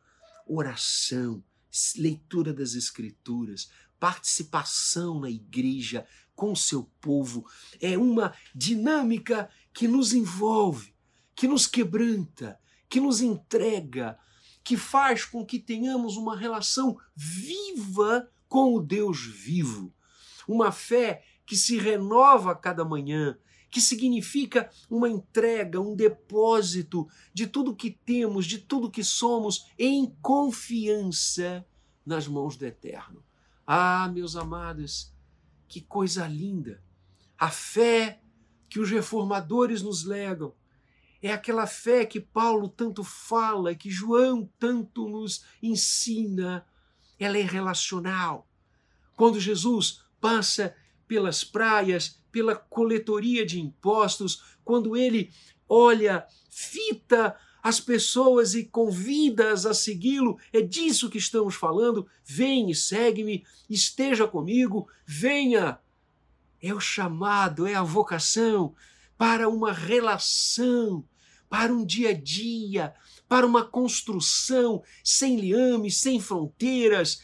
Oração, 0.44 1.44
leitura 1.96 2.52
das 2.52 2.74
Escrituras, 2.74 3.70
participação 4.00 5.20
na 5.20 5.30
igreja 5.30 6.04
com 6.34 6.50
o 6.50 6.56
seu 6.56 6.90
povo 7.00 7.48
é 7.80 7.96
uma 7.96 8.34
dinâmica 8.52 9.48
que 9.72 9.86
nos 9.86 10.12
envolve, 10.12 10.92
que 11.32 11.46
nos 11.46 11.68
quebranta, 11.68 12.58
que 12.88 13.00
nos 13.00 13.20
entrega, 13.20 14.18
que 14.64 14.76
faz 14.76 15.24
com 15.24 15.46
que 15.46 15.60
tenhamos 15.60 16.16
uma 16.16 16.36
relação 16.36 16.98
viva 17.14 18.28
com 18.48 18.74
o 18.74 18.82
Deus 18.82 19.24
vivo. 19.24 19.94
Uma 20.48 20.72
fé 20.72 21.24
que 21.46 21.56
se 21.56 21.78
renova 21.78 22.52
a 22.52 22.56
cada 22.56 22.84
manhã, 22.84 23.38
que 23.70 23.80
significa 23.80 24.70
uma 24.88 25.08
entrega, 25.08 25.80
um 25.80 25.94
depósito 25.94 27.08
de 27.32 27.46
tudo 27.46 27.76
que 27.76 27.90
temos, 27.90 28.46
de 28.46 28.58
tudo 28.58 28.90
que 28.90 29.04
somos, 29.04 29.66
em 29.78 30.06
confiança 30.22 31.66
nas 32.04 32.26
mãos 32.26 32.56
do 32.56 32.64
Eterno. 32.64 33.22
Ah, 33.66 34.10
meus 34.12 34.36
amados, 34.36 35.12
que 35.68 35.80
coisa 35.80 36.26
linda! 36.26 36.82
A 37.38 37.50
fé 37.50 38.20
que 38.68 38.80
os 38.80 38.90
reformadores 38.90 39.82
nos 39.82 40.04
legam 40.04 40.54
é 41.20 41.32
aquela 41.32 41.66
fé 41.66 42.06
que 42.06 42.20
Paulo 42.20 42.68
tanto 42.68 43.02
fala, 43.02 43.74
que 43.74 43.90
João 43.90 44.48
tanto 44.58 45.08
nos 45.08 45.44
ensina. 45.62 46.64
Ela 47.18 47.38
é 47.38 47.42
relacional. 47.42 48.48
Quando 49.16 49.40
Jesus 49.40 50.04
passa 50.20 50.74
pelas 51.08 51.42
praias 51.42 52.22
pela 52.38 52.54
coletoria 52.54 53.44
de 53.44 53.58
impostos, 53.58 54.44
quando 54.64 54.96
ele 54.96 55.32
olha, 55.68 56.24
fita 56.48 57.36
as 57.60 57.80
pessoas 57.80 58.54
e 58.54 58.64
convida-as 58.64 59.66
a 59.66 59.74
segui-lo, 59.74 60.38
é 60.52 60.60
disso 60.60 61.10
que 61.10 61.18
estamos 61.18 61.56
falando. 61.56 62.06
Vem 62.24 62.70
e 62.70 62.76
segue-me, 62.76 63.44
esteja 63.68 64.28
comigo, 64.28 64.88
venha. 65.04 65.80
É 66.62 66.72
o 66.72 66.78
chamado, 66.78 67.66
é 67.66 67.74
a 67.74 67.82
vocação 67.82 68.72
para 69.16 69.48
uma 69.48 69.72
relação, 69.72 71.04
para 71.50 71.72
um 71.72 71.84
dia 71.84 72.10
a 72.10 72.14
dia, 72.14 72.94
para 73.28 73.44
uma 73.44 73.64
construção 73.64 74.80
sem 75.02 75.40
liames, 75.40 75.96
sem 75.96 76.20
fronteiras. 76.20 77.20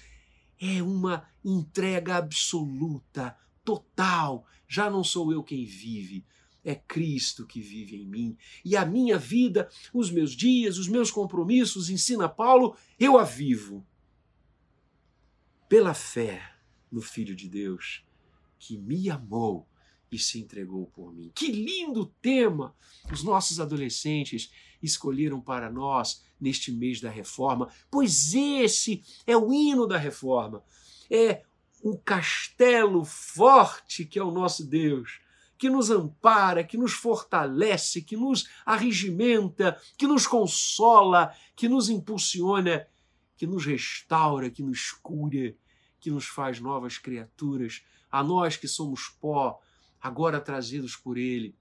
É 0.61 0.83
uma 0.83 1.25
entrega 1.45 2.17
absoluta, 2.17 3.37
total. 3.65 4.45
Já 4.75 4.91
não 4.91 5.05
sou 5.05 5.31
eu 5.31 5.41
quem 5.41 5.65
vive, 5.65 6.27
é 6.65 6.75
Cristo 6.75 7.47
que 7.47 7.61
vive 7.61 7.95
em 7.95 8.05
mim. 8.05 8.37
E 8.65 8.77
a 8.77 8.85
minha 8.85 9.17
vida, 9.17 9.71
os 9.93 10.11
meus 10.11 10.33
dias, 10.33 10.79
os 10.79 10.89
meus 10.89 11.13
compromissos, 11.13 11.89
ensina 11.89 12.29
Paulo, 12.29 12.77
eu 12.99 13.17
a 13.17 13.23
vivo. 13.23 13.87
Pela 15.69 15.95
fé 15.95 16.57
no 16.91 17.01
Filho 17.01 17.37
de 17.37 17.49
Deus, 17.49 18.05
que 18.59 18.77
me 18.77 19.09
amou 19.09 19.65
e 20.11 20.19
se 20.19 20.41
entregou 20.41 20.87
por 20.87 21.15
mim. 21.15 21.31
Que 21.33 21.53
lindo 21.53 22.13
tema 22.21 22.75
os 23.13 23.23
nossos 23.23 23.61
adolescentes 23.61 24.51
escolheram 24.83 25.41
para 25.41 25.71
nós 25.71 26.25
neste 26.41 26.73
mês 26.73 27.01
da 27.01 27.11
reforma, 27.11 27.73
pois 27.89 28.35
esse 28.35 29.05
é 29.25 29.37
o 29.37 29.53
hino 29.53 29.87
da 29.87 29.99
reforma. 29.99 30.65
É 31.09 31.45
o 31.85 31.99
castelo 31.99 33.05
forte 33.05 34.07
que 34.07 34.19
é 34.19 34.25
o 34.25 34.31
nosso 34.31 34.67
Deus, 34.67 35.21
que 35.59 35.69
nos 35.69 35.91
ampara, 35.91 36.65
que 36.65 36.79
nos 36.79 36.95
fortalece, 36.95 38.01
que 38.01 38.17
nos 38.17 38.49
arregimenta, 38.65 39.79
que 39.99 40.07
nos 40.07 40.27
consola, 40.27 41.37
que 41.55 41.69
nos 41.69 41.91
impulsiona, 41.91 42.89
que 43.37 43.47
nos 43.47 43.67
restaura, 43.67 44.49
que 44.49 44.63
nos 44.63 44.93
cura, 44.93 45.55
que 46.01 46.11
nos 46.11 46.25
faz 46.25 46.59
novas 46.59 46.97
criaturas, 46.97 47.85
a 48.11 48.23
nós 48.23 48.57
que 48.57 48.67
somos 48.67 49.11
pó, 49.21 49.61
agora 50.01 50.41
trazidos 50.41 50.97
por 50.97 51.19
Ele. 51.19 51.55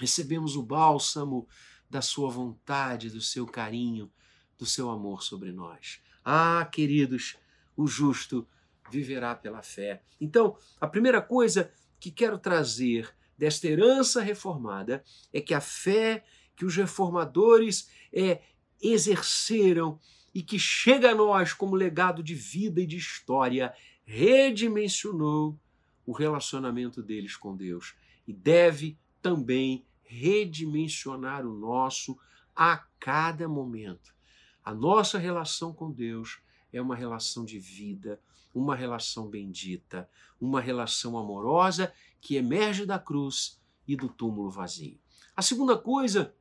Recebemos 0.00 0.56
o 0.56 0.64
bálsamo 0.64 1.46
da 1.88 2.02
Sua 2.02 2.28
vontade, 2.28 3.08
do 3.08 3.20
seu 3.20 3.46
carinho, 3.46 4.10
do 4.58 4.66
seu 4.66 4.90
amor 4.90 5.22
sobre 5.22 5.52
nós. 5.52 6.00
Ah, 6.24 6.68
queridos, 6.72 7.36
o 7.76 7.86
justo 7.86 8.44
viverá 8.90 9.34
pela 9.34 9.62
fé. 9.62 10.02
Então, 10.20 10.56
a 10.80 10.86
primeira 10.86 11.20
coisa 11.20 11.70
que 12.00 12.10
quero 12.10 12.38
trazer 12.38 13.14
desta 13.36 13.68
herança 13.68 14.20
reformada 14.20 15.04
é 15.32 15.40
que 15.40 15.54
a 15.54 15.60
fé 15.60 16.24
que 16.58 16.64
os 16.64 16.74
reformadores 16.74 17.88
é, 18.12 18.42
exerceram 18.82 19.98
e 20.34 20.42
que 20.42 20.58
chega 20.58 21.12
a 21.12 21.14
nós 21.14 21.52
como 21.52 21.76
legado 21.76 22.20
de 22.22 22.34
vida 22.34 22.80
e 22.80 22.86
de 22.86 22.96
história, 22.96 23.72
redimensionou 24.04 25.58
o 26.04 26.12
relacionamento 26.12 27.00
deles 27.00 27.36
com 27.36 27.56
Deus 27.56 27.94
e 28.26 28.32
deve 28.32 28.98
também 29.22 29.84
redimensionar 30.02 31.46
o 31.46 31.54
nosso 31.54 32.18
a 32.56 32.78
cada 32.98 33.48
momento. 33.48 34.12
A 34.64 34.74
nossa 34.74 35.16
relação 35.16 35.72
com 35.72 35.90
Deus 35.90 36.40
é 36.72 36.82
uma 36.82 36.96
relação 36.96 37.44
de 37.44 37.58
vida, 37.58 38.20
uma 38.58 38.74
relação 38.74 39.28
bendita, 39.28 40.08
uma 40.40 40.60
relação 40.60 41.16
amorosa 41.16 41.92
que 42.20 42.36
emerge 42.36 42.84
da 42.84 42.98
cruz 42.98 43.60
e 43.86 43.96
do 43.96 44.08
túmulo 44.08 44.50
vazio. 44.50 44.98
A 45.36 45.42
segunda 45.42 45.78
coisa 45.78 46.34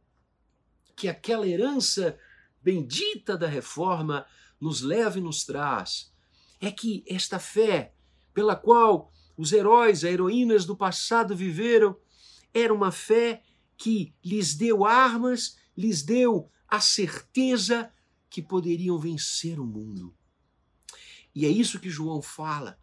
que 0.95 1.07
aquela 1.07 1.47
herança 1.47 2.17
bendita 2.61 3.37
da 3.37 3.47
reforma 3.47 4.25
nos 4.59 4.81
leva 4.81 5.19
e 5.19 5.21
nos 5.21 5.45
traz 5.45 6.11
é 6.59 6.71
que 6.71 7.03
esta 7.07 7.37
fé 7.37 7.93
pela 8.33 8.55
qual 8.55 9.13
os 9.37 9.51
heróis, 9.51 9.99
as 9.99 10.11
heroínas 10.11 10.65
do 10.65 10.75
passado 10.75 11.35
viveram, 11.35 11.95
era 12.51 12.73
uma 12.73 12.91
fé 12.91 13.43
que 13.77 14.15
lhes 14.25 14.55
deu 14.55 14.83
armas, 14.83 15.57
lhes 15.77 16.01
deu 16.01 16.49
a 16.67 16.79
certeza 16.79 17.91
que 18.29 18.41
poderiam 18.41 18.97
vencer 18.97 19.59
o 19.59 19.65
mundo. 19.65 20.13
E 21.37 21.45
é 21.45 21.49
isso 21.49 21.79
que 21.79 21.87
João 21.87 22.19
fala, 22.19 22.79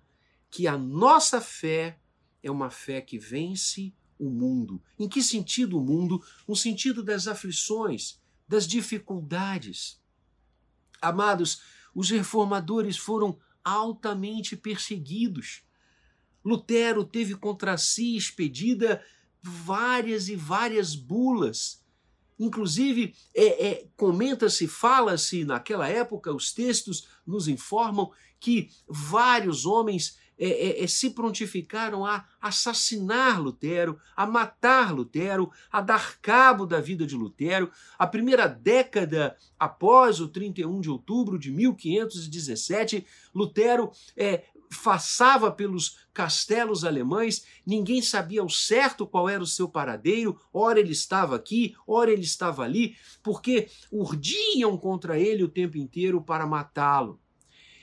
que 0.48 0.68
a 0.68 0.78
nossa 0.78 1.40
fé 1.40 1.98
é 2.40 2.48
uma 2.48 2.70
fé 2.70 3.00
que 3.00 3.18
vence 3.18 3.92
o 4.16 4.30
mundo. 4.30 4.80
Em 4.96 5.08
que 5.08 5.24
sentido 5.24 5.76
o 5.76 5.82
mundo? 5.82 6.24
No 6.46 6.54
sentido 6.54 7.02
das 7.02 7.26
aflições, 7.26 8.22
das 8.46 8.64
dificuldades. 8.64 10.00
Amados, 11.02 11.62
os 11.92 12.10
reformadores 12.10 12.96
foram 12.96 13.40
altamente 13.64 14.56
perseguidos. 14.56 15.64
Lutero 16.44 17.04
teve 17.04 17.34
contra 17.34 17.76
si 17.76 18.16
expedida 18.16 19.04
várias 19.42 20.28
e 20.28 20.36
várias 20.36 20.94
bulas. 20.94 21.83
Inclusive, 22.38 23.14
é, 23.34 23.68
é, 23.68 23.86
comenta-se, 23.96 24.66
fala-se 24.66 25.44
naquela 25.44 25.88
época, 25.88 26.32
os 26.32 26.52
textos 26.52 27.08
nos 27.26 27.48
informam 27.48 28.10
que 28.40 28.70
vários 28.88 29.64
homens 29.64 30.18
é, 30.36 30.48
é, 30.48 30.84
é, 30.84 30.86
se 30.86 31.10
prontificaram 31.10 32.04
a 32.04 32.26
assassinar 32.40 33.40
Lutero, 33.40 33.98
a 34.16 34.26
matar 34.26 34.92
Lutero, 34.92 35.50
a 35.70 35.80
dar 35.80 36.18
cabo 36.20 36.66
da 36.66 36.80
vida 36.80 37.06
de 37.06 37.14
Lutero. 37.14 37.70
A 37.96 38.06
primeira 38.06 38.48
década 38.48 39.36
após 39.58 40.20
o 40.20 40.28
31 40.28 40.80
de 40.80 40.90
outubro 40.90 41.38
de 41.38 41.52
1517, 41.52 43.06
Lutero 43.32 43.92
é, 44.16 44.44
façava 44.74 45.50
pelos 45.50 45.98
castelos 46.12 46.84
alemães, 46.84 47.44
ninguém 47.66 48.02
sabia 48.02 48.40
ao 48.40 48.48
certo 48.48 49.06
qual 49.06 49.28
era 49.28 49.42
o 49.42 49.46
seu 49.46 49.68
paradeiro, 49.68 50.40
ora 50.52 50.78
ele 50.78 50.92
estava 50.92 51.36
aqui, 51.36 51.74
ora 51.86 52.10
ele 52.10 52.22
estava 52.22 52.62
ali, 52.62 52.96
porque 53.22 53.68
urdiam 53.90 54.76
contra 54.76 55.18
ele 55.18 55.42
o 55.42 55.48
tempo 55.48 55.78
inteiro 55.78 56.22
para 56.22 56.46
matá-lo. 56.46 57.20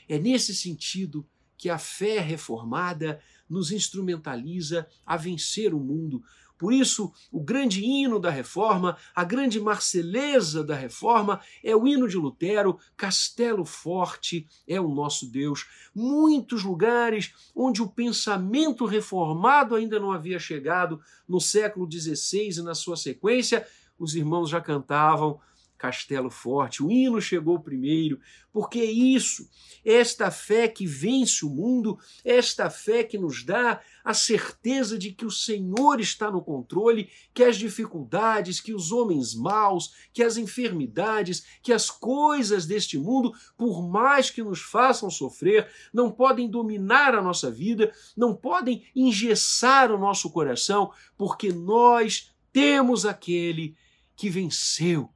É 0.08 0.19
nesse 0.19 0.54
sentido 0.54 1.27
que 1.58 1.69
a 1.69 1.77
fé 1.77 2.19
reformada 2.19 3.21
nos 3.47 3.71
instrumentaliza 3.71 4.88
a 5.06 5.17
vencer 5.17 5.73
o 5.73 5.80
mundo. 5.80 6.23
Por 6.62 6.71
isso, 6.71 7.12
o 7.32 7.41
grande 7.41 7.84
hino 7.84 8.19
da 8.19 8.30
reforma, 8.30 8.95
a 9.15 9.24
grande 9.24 9.60
marceleza 9.60 10.63
da 10.63 10.76
reforma 10.76 11.41
é 11.63 11.76
o 11.76 11.88
hino 11.88 12.08
de 12.08 12.17
Lutero, 12.17 12.78
Castelo 12.95 13.65
Forte 13.65 14.47
é 14.67 14.80
o 14.80 14.88
nosso 14.88 15.26
Deus. 15.26 15.65
Muitos 15.95 16.63
lugares 16.63 17.34
onde 17.56 17.82
o 17.82 17.88
pensamento 17.88 18.86
reformado 18.86 19.74
ainda 19.74 20.00
não 20.00 20.12
havia 20.12 20.38
chegado, 20.38 21.02
no 21.28 21.41
século 21.41 21.91
XVI 21.91 22.60
e 22.60 22.62
na 22.62 22.76
sua 22.76 22.95
sequência, 22.95 23.65
os 23.97 24.13
irmãos 24.13 24.47
já 24.47 24.62
cantavam 24.62 25.39
castelo 25.81 26.29
forte. 26.29 26.83
O 26.83 26.91
hino 26.91 27.19
chegou 27.19 27.59
primeiro, 27.59 28.19
porque 28.53 28.79
é 28.81 28.91
isso, 28.91 29.49
esta 29.83 30.29
fé 30.29 30.67
que 30.67 30.85
vence 30.85 31.43
o 31.43 31.49
mundo, 31.49 31.97
esta 32.23 32.69
fé 32.69 33.03
que 33.03 33.17
nos 33.17 33.43
dá 33.43 33.81
a 34.03 34.13
certeza 34.13 34.95
de 34.95 35.11
que 35.11 35.25
o 35.25 35.31
Senhor 35.31 35.99
está 35.99 36.29
no 36.29 36.43
controle, 36.43 37.09
que 37.33 37.43
as 37.43 37.57
dificuldades, 37.57 38.61
que 38.61 38.75
os 38.75 38.91
homens 38.91 39.33
maus, 39.33 39.91
que 40.13 40.21
as 40.21 40.37
enfermidades, 40.37 41.43
que 41.63 41.73
as 41.73 41.89
coisas 41.89 42.67
deste 42.67 42.99
mundo, 42.99 43.33
por 43.57 43.81
mais 43.89 44.29
que 44.29 44.43
nos 44.43 44.61
façam 44.61 45.09
sofrer, 45.09 45.67
não 45.91 46.11
podem 46.11 46.47
dominar 46.47 47.15
a 47.15 47.23
nossa 47.23 47.49
vida, 47.49 47.91
não 48.15 48.35
podem 48.35 48.83
engessar 48.95 49.91
o 49.91 49.97
nosso 49.97 50.29
coração, 50.29 50.91
porque 51.17 51.51
nós 51.51 52.31
temos 52.53 53.03
aquele 53.03 53.75
que 54.15 54.29
venceu 54.29 55.09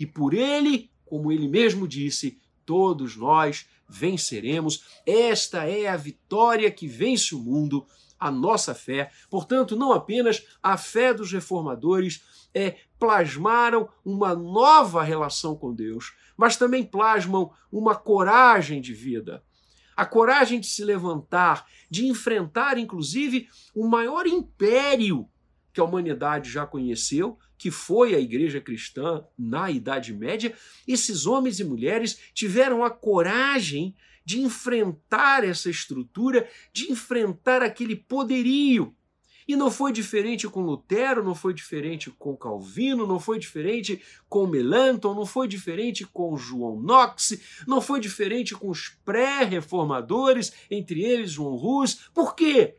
e 0.00 0.06
por 0.06 0.32
ele, 0.32 0.90
como 1.04 1.30
ele 1.30 1.46
mesmo 1.46 1.86
disse, 1.86 2.40
todos 2.64 3.16
nós 3.16 3.68
venceremos. 3.86 4.82
Esta 5.04 5.68
é 5.68 5.88
a 5.88 5.96
vitória 5.96 6.70
que 6.70 6.88
vence 6.88 7.34
o 7.34 7.38
mundo, 7.38 7.86
a 8.18 8.30
nossa 8.30 8.74
fé. 8.74 9.10
Portanto, 9.28 9.76
não 9.76 9.92
apenas 9.92 10.42
a 10.62 10.78
fé 10.78 11.12
dos 11.12 11.30
reformadores 11.30 12.22
é, 12.54 12.78
plasmaram 12.98 13.90
uma 14.02 14.34
nova 14.34 15.02
relação 15.02 15.54
com 15.54 15.74
Deus, 15.74 16.14
mas 16.34 16.56
também 16.56 16.82
plasmam 16.82 17.52
uma 17.70 17.94
coragem 17.94 18.80
de 18.80 18.94
vida. 18.94 19.44
A 19.94 20.06
coragem 20.06 20.58
de 20.58 20.66
se 20.66 20.82
levantar, 20.82 21.66
de 21.90 22.06
enfrentar, 22.06 22.78
inclusive, 22.78 23.48
o 23.74 23.86
maior 23.86 24.26
império 24.26 25.28
que 25.74 25.80
a 25.80 25.84
humanidade 25.84 26.50
já 26.50 26.66
conheceu, 26.66 27.38
que 27.60 27.70
foi 27.70 28.14
a 28.14 28.18
igreja 28.18 28.58
cristã 28.58 29.22
na 29.38 29.70
Idade 29.70 30.14
Média, 30.14 30.54
esses 30.88 31.26
homens 31.26 31.60
e 31.60 31.64
mulheres 31.64 32.18
tiveram 32.32 32.82
a 32.82 32.88
coragem 32.88 33.94
de 34.24 34.40
enfrentar 34.40 35.44
essa 35.44 35.68
estrutura, 35.68 36.48
de 36.72 36.90
enfrentar 36.90 37.60
aquele 37.60 37.94
poderio. 37.94 38.96
E 39.46 39.56
não 39.56 39.70
foi 39.70 39.92
diferente 39.92 40.48
com 40.48 40.62
Lutero, 40.62 41.22
não 41.22 41.34
foi 41.34 41.52
diferente 41.52 42.10
com 42.10 42.34
Calvino, 42.34 43.06
não 43.06 43.20
foi 43.20 43.38
diferente 43.38 44.00
com 44.26 44.46
Melanchthon, 44.46 45.12
não 45.14 45.26
foi 45.26 45.46
diferente 45.46 46.06
com 46.06 46.34
João 46.38 46.80
Knox, 46.80 47.62
não 47.66 47.82
foi 47.82 48.00
diferente 48.00 48.54
com 48.54 48.70
os 48.70 48.88
pré-reformadores, 49.04 50.50
entre 50.70 51.02
eles 51.04 51.32
João 51.32 51.56
Rus. 51.56 52.08
Por 52.14 52.34
quê? 52.34 52.78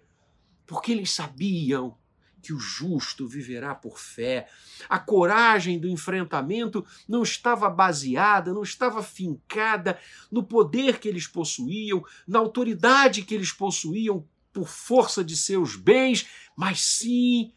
Porque 0.66 0.92
eles 0.92 1.12
sabiam 1.12 2.01
que 2.42 2.54
o 2.54 2.60
justo 2.60 3.28
viverá 3.28 3.76
por 3.76 4.00
fé. 4.00 4.48
A 4.90 4.98
coragem 5.00 5.80
do 5.80 5.88
enfrentamento 5.88 6.86
não 7.08 7.24
estava 7.24 7.70
baseada, 7.70 8.54
não 8.54 8.64
estava 8.64 9.04
fincada 9.04 10.00
no 10.32 10.44
poder 10.44 11.00
que 11.00 11.08
eles 11.08 11.28
possuíam, 11.28 12.04
na 12.28 12.40
autoridade 12.40 13.24
que 13.24 13.36
eles 13.36 13.52
possuíam 13.52 14.28
por 14.52 14.68
força 14.68 15.24
de 15.24 15.38
seus 15.38 15.76
bens, 15.76 16.28
mas 16.56 16.82
sim 16.82 17.54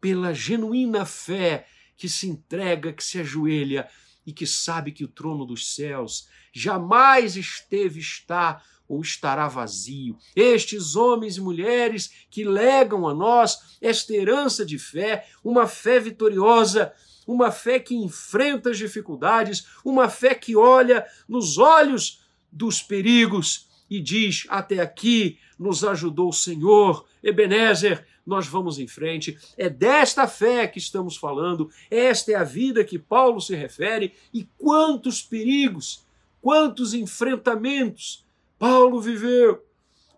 pela 0.00 0.32
genuína 0.32 1.04
fé 1.04 1.66
que 1.96 2.08
se 2.08 2.28
entrega, 2.28 2.92
que 2.92 3.02
se 3.02 3.18
ajoelha 3.18 3.88
e 4.26 4.32
que 4.32 4.46
sabe 4.46 4.92
que 4.92 5.04
o 5.04 5.08
trono 5.08 5.46
dos 5.46 5.74
céus 5.74 6.28
jamais 6.52 7.36
esteve 7.36 8.00
está 8.00 8.62
ou 8.88 9.00
estará 9.00 9.48
vazio. 9.48 10.16
Estes 10.34 10.96
homens 10.96 11.36
e 11.36 11.40
mulheres 11.40 12.10
que 12.30 12.44
legam 12.44 13.06
a 13.06 13.14
nós 13.14 13.76
esta 13.80 14.14
herança 14.14 14.64
de 14.64 14.78
fé, 14.78 15.26
uma 15.42 15.66
fé 15.66 15.98
vitoriosa, 16.00 16.92
uma 17.26 17.50
fé 17.50 17.80
que 17.80 17.94
enfrenta 17.94 18.70
as 18.70 18.78
dificuldades, 18.78 19.66
uma 19.84 20.08
fé 20.08 20.34
que 20.34 20.56
olha 20.56 21.04
nos 21.28 21.58
olhos 21.58 22.24
dos 22.50 22.80
perigos 22.80 23.68
e 23.90 24.00
diz: 24.00 24.46
Até 24.48 24.80
aqui 24.80 25.38
nos 25.58 25.84
ajudou 25.84 26.28
o 26.28 26.32
Senhor, 26.32 27.04
Ebenezer, 27.22 28.06
nós 28.26 28.46
vamos 28.46 28.78
em 28.78 28.88
frente. 28.88 29.38
É 29.56 29.68
desta 29.68 30.26
fé 30.26 30.66
que 30.66 30.78
estamos 30.78 31.16
falando, 31.16 31.70
esta 31.90 32.32
é 32.32 32.34
a 32.34 32.44
vida 32.44 32.84
que 32.84 32.98
Paulo 32.98 33.40
se 33.40 33.54
refere 33.54 34.12
e 34.34 34.44
quantos 34.58 35.22
perigos, 35.22 36.04
quantos 36.40 36.92
enfrentamentos 36.92 38.25
Paulo 38.58 39.00
viveu. 39.00 39.62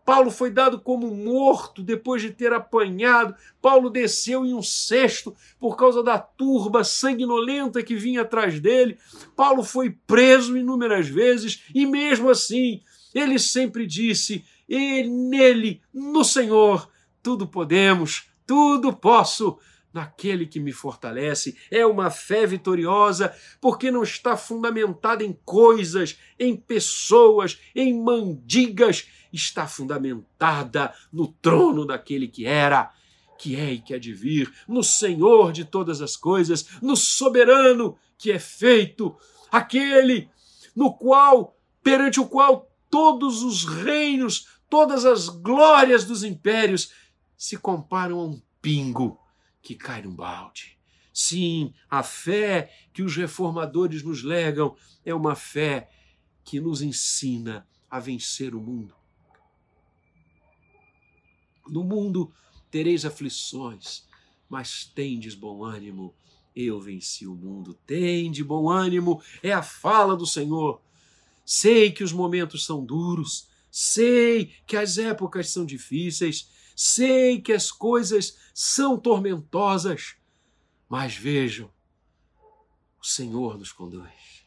Paulo 0.04 0.30
foi 0.30 0.50
dado 0.50 0.80
como 0.80 1.14
morto 1.14 1.82
depois 1.82 2.22
de 2.22 2.30
ter 2.30 2.50
apanhado. 2.52 3.34
Paulo 3.60 3.90
desceu 3.90 4.46
em 4.46 4.54
um 4.54 4.62
cesto 4.62 5.36
por 5.60 5.76
causa 5.76 6.02
da 6.02 6.18
turba 6.18 6.82
sanguinolenta 6.82 7.82
que 7.82 7.94
vinha 7.94 8.22
atrás 8.22 8.58
dele. 8.58 8.96
Paulo 9.36 9.62
foi 9.62 9.90
preso 10.06 10.56
inúmeras 10.56 11.08
vezes 11.08 11.64
e, 11.74 11.84
mesmo 11.84 12.30
assim, 12.30 12.80
ele 13.14 13.38
sempre 13.38 13.86
disse: 13.86 14.44
e 14.66 15.02
nele, 15.04 15.82
no 15.92 16.24
Senhor, 16.24 16.88
tudo 17.22 17.46
podemos, 17.46 18.30
tudo 18.46 18.94
posso 18.94 19.58
naquele 19.92 20.46
que 20.46 20.60
me 20.60 20.72
fortalece. 20.72 21.56
É 21.70 21.84
uma 21.86 22.10
fé 22.10 22.46
vitoriosa 22.46 23.34
porque 23.60 23.90
não 23.90 24.02
está 24.02 24.36
fundamentada 24.36 25.24
em 25.24 25.32
coisas, 25.44 26.18
em 26.38 26.56
pessoas, 26.56 27.58
em 27.74 27.98
mandigas, 28.02 29.08
está 29.32 29.66
fundamentada 29.66 30.92
no 31.12 31.28
trono 31.28 31.86
daquele 31.86 32.28
que 32.28 32.46
era, 32.46 32.92
que 33.38 33.56
é 33.56 33.72
e 33.72 33.80
que 33.80 33.94
há 33.94 33.98
de 33.98 34.12
vir, 34.12 34.52
no 34.66 34.82
Senhor 34.82 35.52
de 35.52 35.64
todas 35.64 36.00
as 36.00 36.16
coisas, 36.16 36.66
no 36.82 36.96
soberano 36.96 37.96
que 38.16 38.32
é 38.32 38.38
feito, 38.38 39.16
aquele 39.50 40.28
no 40.74 40.92
qual, 40.92 41.56
perante 41.82 42.20
o 42.20 42.26
qual 42.26 42.70
todos 42.90 43.42
os 43.42 43.64
reinos, 43.64 44.46
todas 44.68 45.04
as 45.04 45.28
glórias 45.28 46.04
dos 46.04 46.24
impérios 46.24 46.92
se 47.36 47.56
comparam 47.56 48.18
a 48.18 48.24
um 48.24 48.40
pingo 48.60 49.18
que 49.62 49.74
cai 49.74 50.02
num 50.02 50.14
balde. 50.14 50.78
Sim, 51.12 51.74
a 51.90 52.02
fé 52.02 52.72
que 52.92 53.02
os 53.02 53.16
reformadores 53.16 54.02
nos 54.02 54.22
legam 54.22 54.76
é 55.04 55.12
uma 55.12 55.34
fé 55.34 55.90
que 56.44 56.60
nos 56.60 56.80
ensina 56.80 57.66
a 57.90 57.98
vencer 57.98 58.54
o 58.54 58.60
mundo. 58.60 58.94
No 61.66 61.84
mundo 61.84 62.32
tereis 62.70 63.04
aflições, 63.04 64.06
mas 64.48 64.84
tendes 64.84 65.34
bom 65.34 65.64
ânimo. 65.64 66.14
Eu 66.54 66.80
venci 66.80 67.26
o 67.26 67.34
mundo. 67.34 67.74
Tende 67.86 68.42
bom 68.42 68.70
ânimo, 68.70 69.22
é 69.42 69.52
a 69.52 69.62
fala 69.62 70.16
do 70.16 70.26
Senhor. 70.26 70.80
Sei 71.44 71.90
que 71.90 72.04
os 72.04 72.12
momentos 72.12 72.64
são 72.64 72.84
duros, 72.84 73.48
sei 73.70 74.52
que 74.66 74.76
as 74.76 74.98
épocas 74.98 75.50
são 75.50 75.64
difíceis, 75.64 76.50
sei 76.80 77.40
que 77.40 77.52
as 77.52 77.72
coisas 77.72 78.38
são 78.54 78.96
tormentosas, 78.96 80.14
mas 80.88 81.16
vejam, 81.16 81.68
o 83.00 83.04
Senhor 83.04 83.58
nos 83.58 83.72
conduz. 83.72 84.46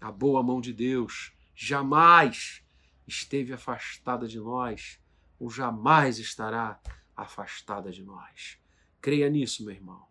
A 0.00 0.10
boa 0.10 0.42
mão 0.42 0.60
de 0.60 0.72
Deus 0.72 1.32
jamais 1.54 2.64
esteve 3.06 3.52
afastada 3.52 4.26
de 4.26 4.40
nós, 4.40 4.98
ou 5.38 5.48
jamais 5.48 6.18
estará 6.18 6.80
afastada 7.14 7.92
de 7.92 8.02
nós. 8.02 8.58
Creia 9.00 9.30
nisso, 9.30 9.64
meu 9.64 9.72
irmão. 9.72 10.04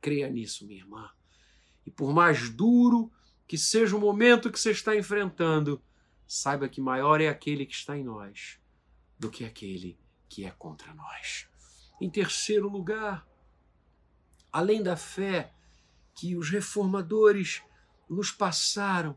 Creia 0.00 0.30
nisso, 0.30 0.64
minha 0.64 0.78
irmã. 0.78 1.10
E 1.84 1.90
por 1.90 2.14
mais 2.14 2.50
duro 2.50 3.10
que 3.48 3.58
seja 3.58 3.96
o 3.96 4.00
momento 4.00 4.48
que 4.48 4.60
você 4.60 4.70
está 4.70 4.94
enfrentando, 4.94 5.82
saiba 6.24 6.68
que 6.68 6.80
maior 6.80 7.20
é 7.20 7.26
aquele 7.26 7.66
que 7.66 7.74
está 7.74 7.98
em 7.98 8.04
nós 8.04 8.60
do 9.18 9.28
que 9.28 9.44
aquele 9.44 9.98
que 10.28 10.44
é 10.44 10.50
contra 10.50 10.92
nós. 10.94 11.48
Em 12.00 12.10
terceiro 12.10 12.68
lugar, 12.68 13.26
além 14.52 14.82
da 14.82 14.96
fé 14.96 15.52
que 16.14 16.36
os 16.36 16.50
reformadores 16.50 17.62
nos 18.08 18.30
passaram, 18.30 19.16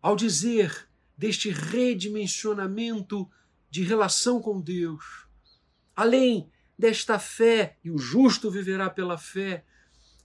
ao 0.00 0.16
dizer 0.16 0.88
deste 1.16 1.50
redimensionamento 1.50 3.30
de 3.70 3.82
relação 3.82 4.40
com 4.40 4.60
Deus, 4.60 5.26
além 5.94 6.50
desta 6.78 7.18
fé, 7.18 7.78
e 7.84 7.90
o 7.90 7.98
justo 7.98 8.50
viverá 8.50 8.90
pela 8.90 9.16
fé, 9.16 9.64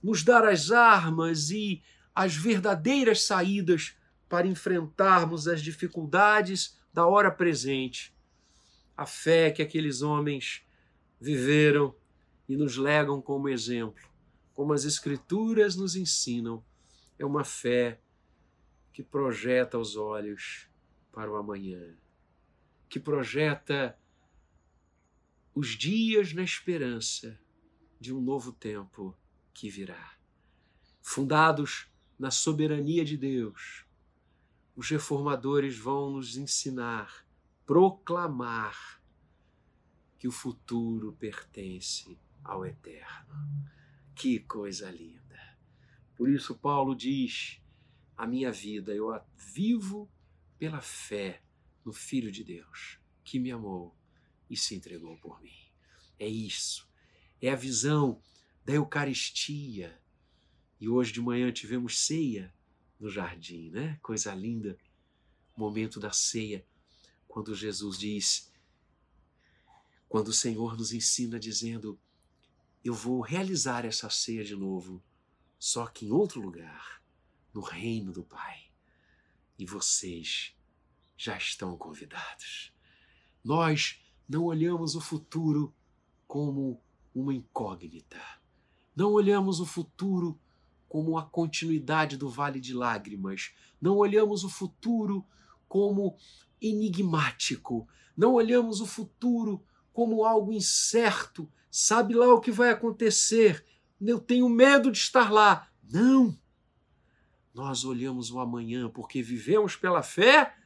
nos 0.02 0.22
dar 0.22 0.44
as 0.44 0.70
armas 0.70 1.50
e 1.50 1.82
as 2.14 2.34
verdadeiras 2.34 3.22
saídas 3.22 3.96
para 4.28 4.46
enfrentarmos 4.46 5.46
as 5.46 5.62
dificuldades 5.62 6.76
da 6.92 7.06
hora 7.06 7.30
presente 7.30 8.12
a 8.98 9.06
fé 9.06 9.52
que 9.52 9.62
aqueles 9.62 10.02
homens 10.02 10.66
viveram 11.20 11.94
e 12.48 12.56
nos 12.56 12.76
legam 12.76 13.22
como 13.22 13.48
exemplo, 13.48 14.04
como 14.52 14.72
as 14.72 14.84
Escrituras 14.84 15.76
nos 15.76 15.94
ensinam, 15.94 16.64
é 17.16 17.24
uma 17.24 17.44
fé 17.44 18.00
que 18.92 19.00
projeta 19.04 19.78
os 19.78 19.94
olhos 19.94 20.68
para 21.12 21.30
o 21.30 21.36
amanhã, 21.36 21.96
que 22.88 22.98
projeta 22.98 23.96
os 25.54 25.68
dias 25.78 26.32
na 26.32 26.42
esperança 26.42 27.38
de 28.00 28.12
um 28.12 28.20
novo 28.20 28.50
tempo 28.50 29.16
que 29.54 29.70
virá. 29.70 30.18
Fundados 31.00 31.88
na 32.18 32.32
soberania 32.32 33.04
de 33.04 33.16
Deus, 33.16 33.84
os 34.74 34.90
reformadores 34.90 35.78
vão 35.78 36.10
nos 36.10 36.36
ensinar 36.36 37.27
proclamar 37.68 38.98
que 40.18 40.26
o 40.26 40.32
futuro 40.32 41.12
pertence 41.12 42.18
ao 42.42 42.64
eterno. 42.64 43.68
Que 44.14 44.40
coisa 44.40 44.90
linda! 44.90 45.38
Por 46.16 46.30
isso, 46.30 46.56
Paulo 46.56 46.96
diz: 46.96 47.60
a 48.16 48.26
minha 48.26 48.50
vida 48.50 48.94
eu 48.94 49.12
a 49.12 49.22
vivo 49.36 50.10
pela 50.58 50.80
fé 50.80 51.42
no 51.84 51.92
Filho 51.92 52.32
de 52.32 52.42
Deus, 52.42 52.98
que 53.22 53.38
me 53.38 53.52
amou 53.52 53.94
e 54.48 54.56
se 54.56 54.74
entregou 54.74 55.18
por 55.18 55.38
mim. 55.42 55.68
É 56.18 56.26
isso. 56.26 56.88
É 57.38 57.50
a 57.50 57.54
visão 57.54 58.18
da 58.64 58.72
Eucaristia. 58.72 60.00
E 60.80 60.88
hoje 60.88 61.12
de 61.12 61.20
manhã 61.20 61.52
tivemos 61.52 62.00
ceia 62.00 62.50
no 62.98 63.10
jardim, 63.10 63.68
né? 63.68 63.98
Coisa 64.00 64.34
linda. 64.34 64.78
Momento 65.54 66.00
da 66.00 66.12
ceia 66.12 66.64
quando 67.38 67.54
Jesus 67.54 67.96
diz, 67.96 68.52
quando 70.08 70.26
o 70.26 70.32
Senhor 70.32 70.76
nos 70.76 70.92
ensina 70.92 71.38
dizendo: 71.38 71.96
Eu 72.84 72.92
vou 72.92 73.20
realizar 73.20 73.84
essa 73.84 74.10
ceia 74.10 74.42
de 74.42 74.56
novo, 74.56 75.00
só 75.56 75.86
que 75.86 76.06
em 76.06 76.10
outro 76.10 76.40
lugar, 76.40 77.00
no 77.54 77.60
reino 77.60 78.10
do 78.10 78.24
Pai. 78.24 78.72
E 79.56 79.64
vocês 79.64 80.52
já 81.16 81.36
estão 81.36 81.76
convidados. 81.76 82.72
Nós 83.44 84.00
não 84.28 84.42
olhamos 84.42 84.96
o 84.96 85.00
futuro 85.00 85.72
como 86.26 86.82
uma 87.14 87.32
incógnita. 87.32 88.20
Não 88.96 89.12
olhamos 89.12 89.60
o 89.60 89.64
futuro 89.64 90.36
como 90.88 91.16
a 91.16 91.24
continuidade 91.24 92.16
do 92.16 92.28
vale 92.28 92.58
de 92.58 92.74
lágrimas. 92.74 93.54
Não 93.80 93.96
olhamos 93.96 94.42
o 94.42 94.48
futuro 94.48 95.24
como 95.68 96.18
enigmático. 96.60 97.88
Não 98.16 98.34
olhamos 98.34 98.80
o 98.80 98.86
futuro 98.86 99.64
como 99.92 100.24
algo 100.24 100.52
incerto. 100.52 101.50
Sabe 101.70 102.14
lá 102.14 102.32
o 102.32 102.40
que 102.40 102.50
vai 102.50 102.70
acontecer? 102.70 103.64
Eu 104.00 104.20
tenho 104.20 104.48
medo 104.48 104.90
de 104.90 104.98
estar 104.98 105.30
lá. 105.30 105.70
Não! 105.82 106.38
Nós 107.54 107.84
olhamos 107.84 108.30
o 108.30 108.38
amanhã 108.38 108.88
porque 108.88 109.22
vivemos 109.22 109.74
pela 109.74 110.02
fé 110.02 110.56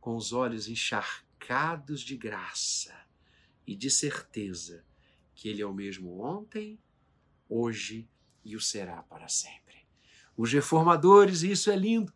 com 0.00 0.16
os 0.16 0.32
olhos 0.32 0.68
encharcados 0.68 2.00
de 2.00 2.16
graça 2.16 2.94
e 3.66 3.76
de 3.76 3.90
certeza 3.90 4.84
que 5.34 5.48
Ele 5.48 5.62
é 5.62 5.66
o 5.66 5.72
mesmo 5.72 6.20
ontem, 6.20 6.80
hoje 7.48 8.08
e 8.44 8.56
o 8.56 8.60
será 8.60 9.02
para 9.02 9.28
sempre. 9.28 9.86
Os 10.36 10.52
reformadores, 10.52 11.42
e 11.42 11.52
isso 11.52 11.70
é 11.70 11.76
lindo, 11.76 12.12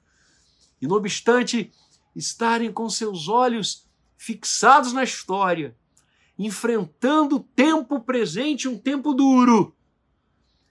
e 0.81 0.87
não 0.87 0.97
obstante 0.97 1.73
estarem 2.14 2.72
com 2.72 2.88
seus 2.88 3.29
olhos 3.29 3.88
fixados 4.16 4.92
na 4.92 5.03
história, 5.03 5.77
enfrentando 6.38 7.37
o 7.37 7.40
tempo 7.40 8.01
presente, 8.01 8.68
um 8.68 8.79
tempo 8.79 9.14
duro, 9.14 9.75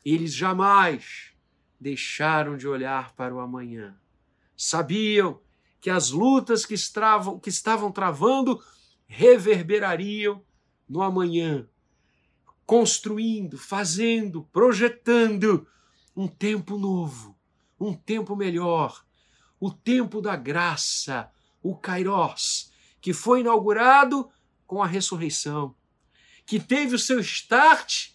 eles 0.04 0.34
jamais 0.34 1.32
deixaram 1.80 2.58
de 2.58 2.68
olhar 2.68 3.14
para 3.14 3.34
o 3.34 3.40
amanhã. 3.40 3.96
Sabiam 4.56 5.40
que 5.80 5.90
as 5.90 6.12
lutas 6.12 6.66
que 6.66 6.76
estavam, 6.76 7.40
que 7.40 7.50
estavam 7.50 7.92
travando 7.92 8.64
reverberariam 9.08 10.42
no 10.88 11.02
amanhã, 11.02 11.68
construindo, 12.66 13.58
fazendo, 13.58 14.44
projetando 14.52 15.68
um 16.16 16.28
tempo 16.28 16.78
novo, 16.78 17.36
um 17.80 17.94
tempo 17.94 18.36
melhor, 18.36 19.06
o 19.62 19.72
tempo 19.72 20.20
da 20.20 20.36
graça, 20.36 21.32
o 21.62 21.76
Kairos, 21.76 22.72
que 23.00 23.14
foi 23.14 23.42
inaugurado 23.42 24.28
com 24.66 24.82
a 24.82 24.88
ressurreição, 24.88 25.76
que 26.48 26.60
teve 26.60 26.96
o 26.96 27.00
seu 27.00 27.20
start 27.20 28.10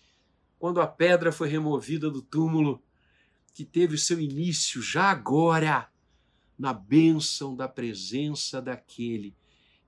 quando 0.59 0.81
a 0.81 0.89
pedra 0.89 1.31
foi 1.31 1.49
removida 1.49 2.11
do 2.11 2.21
túmulo, 2.21 2.83
que 3.55 3.65
teve 3.65 3.95
o 3.95 3.99
seu 3.99 4.21
início 4.21 4.83
já 4.83 5.05
agora 5.05 5.89
na 6.59 6.73
bênção 6.73 7.55
da 7.55 7.69
presença 7.69 8.61
daquele 8.61 9.33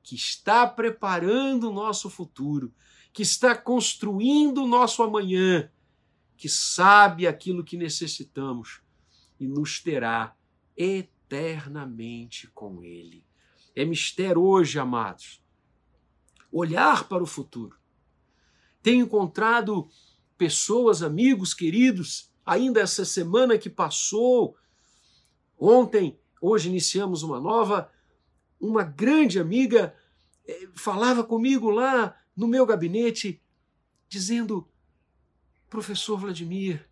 que 0.01 0.15
está 0.15 0.65
preparando 0.65 1.71
o 1.71 1.73
nosso 1.73 2.09
futuro, 2.09 2.73
que 3.13 3.23
está 3.23 3.57
construindo 3.57 4.63
o 4.63 4.67
nosso 4.67 5.03
amanhã, 5.03 5.69
que 6.37 6.49
sabe 6.49 7.27
aquilo 7.27 7.65
que 7.65 7.77
necessitamos 7.77 8.81
e 9.41 9.49
nos 9.49 9.81
terá 9.81 10.37
eternamente 10.77 11.18
com 12.53 12.83
Ele. 12.83 13.25
É 13.75 13.85
mistério 13.85 14.43
hoje, 14.43 14.79
amados, 14.79 15.43
olhar 16.51 17.09
para 17.09 17.23
o 17.23 17.27
futuro. 17.27 17.77
Tenho 18.83 19.05
encontrado 19.05 19.89
pessoas, 20.37 21.03
amigos 21.03 21.53
queridos, 21.53 22.33
ainda 22.45 22.81
essa 22.81 23.05
semana 23.05 23.59
que 23.59 23.69
passou. 23.69 24.57
Ontem, 25.59 26.19
hoje 26.41 26.69
iniciamos 26.69 27.23
uma 27.23 27.41
nova, 27.41 27.91
uma 28.61 28.83
grande 28.83 29.39
amiga 29.39 29.95
eh, 30.47 30.69
falava 30.75 31.23
comigo 31.23 31.71
lá 31.71 32.17
no 32.37 32.49
meu 32.49 32.65
gabinete, 32.65 33.43
dizendo: 34.09 34.67
Professor 35.69 36.19
Vladimir, 36.19 36.89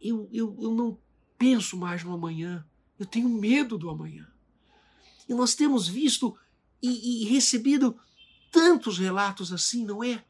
eu, 0.00 0.28
eu, 0.32 0.56
eu 0.60 0.74
não 0.74 0.98
penso 1.36 1.76
mais 1.76 2.02
no 2.02 2.14
amanhã, 2.14 2.67
eu 2.98 3.06
tenho 3.06 3.28
medo 3.28 3.78
do 3.78 3.90
amanhã. 3.90 4.26
E 5.28 5.34
nós 5.34 5.54
temos 5.54 5.86
visto 5.86 6.36
e, 6.82 7.22
e 7.22 7.28
recebido 7.28 7.98
tantos 8.50 8.98
relatos 8.98 9.52
assim, 9.52 9.84
não 9.84 10.02
é? 10.02 10.24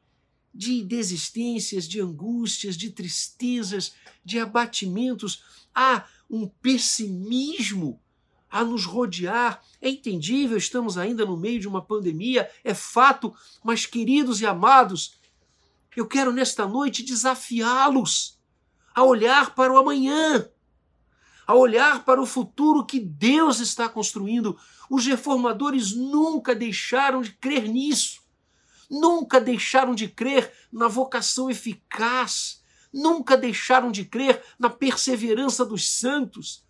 de 0.53 0.83
desistências, 0.83 1.87
de 1.87 2.01
angústias, 2.01 2.77
de 2.77 2.91
tristezas, 2.91 3.95
de 4.25 4.41
abatimentos. 4.41 5.43
Há 5.73 6.05
um 6.29 6.49
pessimismo 6.49 8.01
a 8.51 8.65
nos 8.65 8.85
rodear. 8.85 9.63
É 9.81 9.89
entendível, 9.89 10.57
estamos 10.57 10.99
ainda 10.99 11.25
no 11.25 11.37
meio 11.37 11.61
de 11.61 11.69
uma 11.69 11.81
pandemia, 11.81 12.51
é 12.65 12.75
fato, 12.75 13.33
mas 13.63 13.87
queridos 13.87 14.41
e 14.41 14.47
amados, 14.47 15.19
eu 15.97 16.07
quero 16.07 16.33
nesta 16.33 16.67
noite 16.67 17.05
desafiá-los 17.05 18.39
a 18.95 19.05
olhar 19.05 19.55
para 19.55 19.73
o 19.73 19.79
amanhã, 19.79 20.49
a 21.49 21.55
olhar 21.57 22.05
para 22.05 22.23
o 22.23 22.27
futuro 22.27 22.87
que 22.87 23.01
Deus 23.01 23.59
está 23.59 23.89
construindo. 23.89 24.57
Os 24.89 25.05
reformadores 25.05 25.97
nunca 25.97 26.55
deixaram 26.55 27.23
de 27.23 27.33
crer 27.33 27.67
nisso 27.69 28.29
nunca 28.91 29.41
deixaram 29.41 29.95
de 29.95 30.09
crer 30.09 30.53
na 30.73 30.89
vocação 30.89 31.51
eficaz, 31.51 32.63
nunca 32.93 33.37
deixaram 33.37 33.91
de 33.91 34.05
crer 34.05 34.43
na 34.59 34.71
perseverança 34.71 35.65
dos 35.65 35.89
santos. 35.91 36.65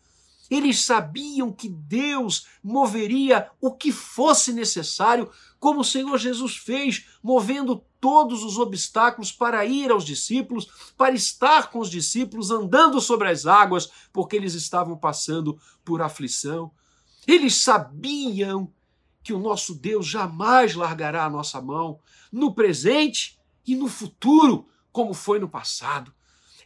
Eles 0.51 0.81
sabiam 0.81 1.53
que 1.53 1.69
Deus 1.69 2.47
moveria 2.63 3.51
o 3.61 3.73
que 3.73 3.93
fosse 3.93 4.53
necessário, 4.53 5.31
como 5.61 5.81
o 5.81 5.85
Senhor 5.85 6.17
Jesus 6.19 6.57
fez, 6.57 7.07
movendo 7.23 7.85
todos 8.01 8.45
os 8.45 8.59
obstáculos 8.59 9.33
para 9.33 9.65
ir 9.67 9.91
aos 9.91 10.05
discípulos, 10.05 10.93
para 10.97 11.15
estar 11.15 11.71
com 11.71 11.79
os 11.79 11.91
discípulos 11.91 12.51
andando 12.51 13.01
sobre 13.01 13.29
as 13.29 13.47
águas, 13.47 13.91
porque 14.13 14.37
eles 14.37 14.55
estavam 14.55 14.97
passando 14.97 15.59
por 15.85 16.01
aflição. 16.01 16.71
Eles 17.27 17.57
sabiam 17.57 18.73
que 19.23 19.33
o 19.33 19.39
nosso 19.39 19.75
Deus 19.75 20.07
jamais 20.07 20.75
largará 20.75 21.25
a 21.25 21.31
nossa 21.31 21.61
mão, 21.61 22.01
no 22.33 22.55
presente 22.55 23.39
e 23.67 23.75
no 23.75 23.89
futuro, 23.89 24.67
como 24.91 25.13
foi 25.13 25.39
no 25.39 25.49
passado. 25.49 26.13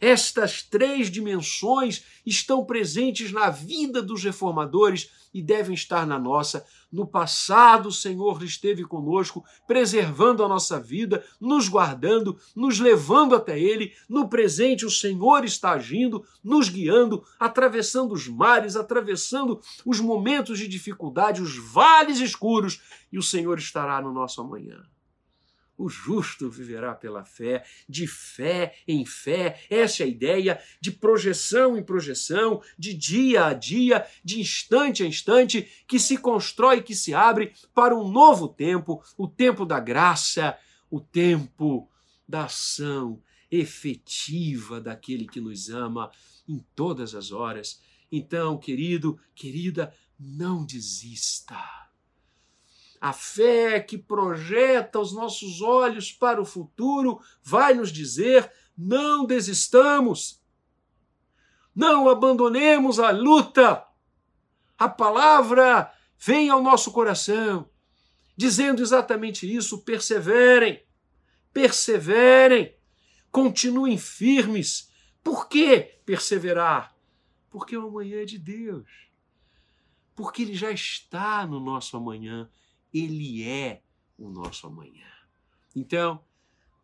Estas 0.03 0.61
três 0.61 1.09
dimensões 1.09 2.03
estão 2.25 2.65
presentes 2.65 3.31
na 3.31 3.49
vida 3.49 4.01
dos 4.01 4.21
reformadores 4.21 5.09
e 5.33 5.41
devem 5.41 5.73
estar 5.73 6.05
na 6.05 6.19
nossa. 6.19 6.65
No 6.91 7.07
passado, 7.07 7.87
o 7.87 7.91
Senhor 7.91 8.43
esteve 8.43 8.83
conosco, 8.83 9.45
preservando 9.65 10.43
a 10.43 10.47
nossa 10.49 10.77
vida, 10.77 11.23
nos 11.39 11.69
guardando, 11.69 12.37
nos 12.53 12.81
levando 12.81 13.33
até 13.33 13.57
Ele. 13.57 13.93
No 14.09 14.27
presente, 14.27 14.85
o 14.85 14.91
Senhor 14.91 15.45
está 15.45 15.71
agindo, 15.71 16.25
nos 16.43 16.67
guiando, 16.67 17.23
atravessando 17.39 18.13
os 18.13 18.27
mares, 18.27 18.75
atravessando 18.75 19.61
os 19.85 20.01
momentos 20.01 20.59
de 20.59 20.67
dificuldade, 20.67 21.41
os 21.41 21.55
vales 21.57 22.19
escuros, 22.19 22.81
e 23.09 23.17
o 23.17 23.23
Senhor 23.23 23.57
estará 23.57 24.01
no 24.01 24.11
nosso 24.11 24.41
amanhã. 24.41 24.83
O 25.83 25.89
justo 25.89 26.49
viverá 26.49 26.95
pela 26.95 27.25
fé, 27.25 27.65
de 27.89 28.07
fé 28.07 28.73
em 28.87 29.05
fé. 29.05 29.59
Essa 29.69 30.03
é 30.03 30.05
a 30.05 30.09
ideia 30.09 30.63
de 30.79 30.93
projeção 30.93 31.77
em 31.77 31.83
projeção, 31.83 32.61
de 32.79 32.93
dia 32.93 33.47
a 33.47 33.53
dia, 33.53 34.07
de 34.23 34.39
instante 34.39 35.03
a 35.03 35.05
instante, 35.05 35.67
que 35.85 35.99
se 35.99 36.17
constrói, 36.17 36.81
que 36.81 36.95
se 36.95 37.13
abre 37.13 37.51
para 37.75 37.93
um 37.93 38.09
novo 38.09 38.47
tempo 38.47 39.03
o 39.17 39.27
tempo 39.27 39.65
da 39.65 39.77
graça, 39.77 40.57
o 40.89 41.01
tempo 41.01 41.91
da 42.25 42.45
ação 42.45 43.21
efetiva 43.51 44.79
daquele 44.79 45.27
que 45.27 45.41
nos 45.41 45.69
ama 45.69 46.09
em 46.47 46.65
todas 46.73 47.13
as 47.13 47.33
horas. 47.33 47.81
Então, 48.09 48.57
querido, 48.57 49.19
querida, 49.35 49.93
não 50.17 50.65
desista 50.65 51.82
a 53.03 53.11
fé 53.11 53.81
que 53.81 53.97
projeta 53.97 54.97
os 54.97 55.11
nossos 55.11 55.61
olhos 55.61 56.09
para 56.09 56.41
o 56.41 56.45
futuro 56.45 57.19
vai 57.43 57.73
nos 57.73 57.91
dizer: 57.91 58.49
não 58.77 59.25
desistamos, 59.25 60.41
não 61.75 62.07
abandonemos 62.07 63.01
a 63.01 63.11
luta. 63.11 63.85
A 64.79 64.87
palavra 64.87 65.91
vem 66.17 66.49
ao 66.49 66.63
nosso 66.63 66.93
coração, 66.93 67.69
dizendo 68.37 68.81
exatamente 68.81 69.53
isso: 69.53 69.83
perseverem, 69.83 70.81
perseverem, 71.51 72.73
continuem 73.29 73.97
firmes. 73.97 74.89
Por 75.21 75.49
que 75.49 75.99
perseverar? 76.05 76.95
Porque 77.49 77.75
o 77.75 77.85
amanhã 77.85 78.21
é 78.21 78.25
de 78.25 78.37
Deus. 78.37 78.89
Porque 80.15 80.43
Ele 80.43 80.53
já 80.53 80.71
está 80.71 81.45
no 81.45 81.59
nosso 81.59 81.97
amanhã 81.97 82.49
ele 82.93 83.43
é 83.43 83.81
o 84.17 84.29
nosso 84.29 84.67
amanhã. 84.67 85.11
Então, 85.75 86.23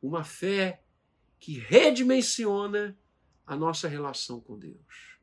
uma 0.02 0.24
fé 0.24 0.84
que 1.40 1.58
redimensiona 1.58 2.98
a 3.46 3.56
nossa 3.56 3.88
relação 3.88 4.40
com 4.40 4.58
Deus. 4.58 5.20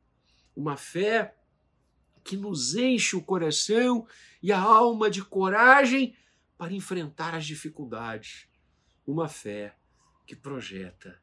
Uma 0.55 0.75
fé 0.75 1.35
que 2.23 2.35
nos 2.35 2.75
enche 2.75 3.15
o 3.15 3.23
coração 3.23 4.07
e 4.41 4.51
a 4.51 4.59
alma 4.59 5.09
de 5.09 5.23
coragem 5.23 6.15
para 6.57 6.73
enfrentar 6.73 7.35
as 7.35 7.45
dificuldades. 7.45 8.47
Uma 9.05 9.29
fé 9.29 9.77
que 10.25 10.35
projeta 10.35 11.21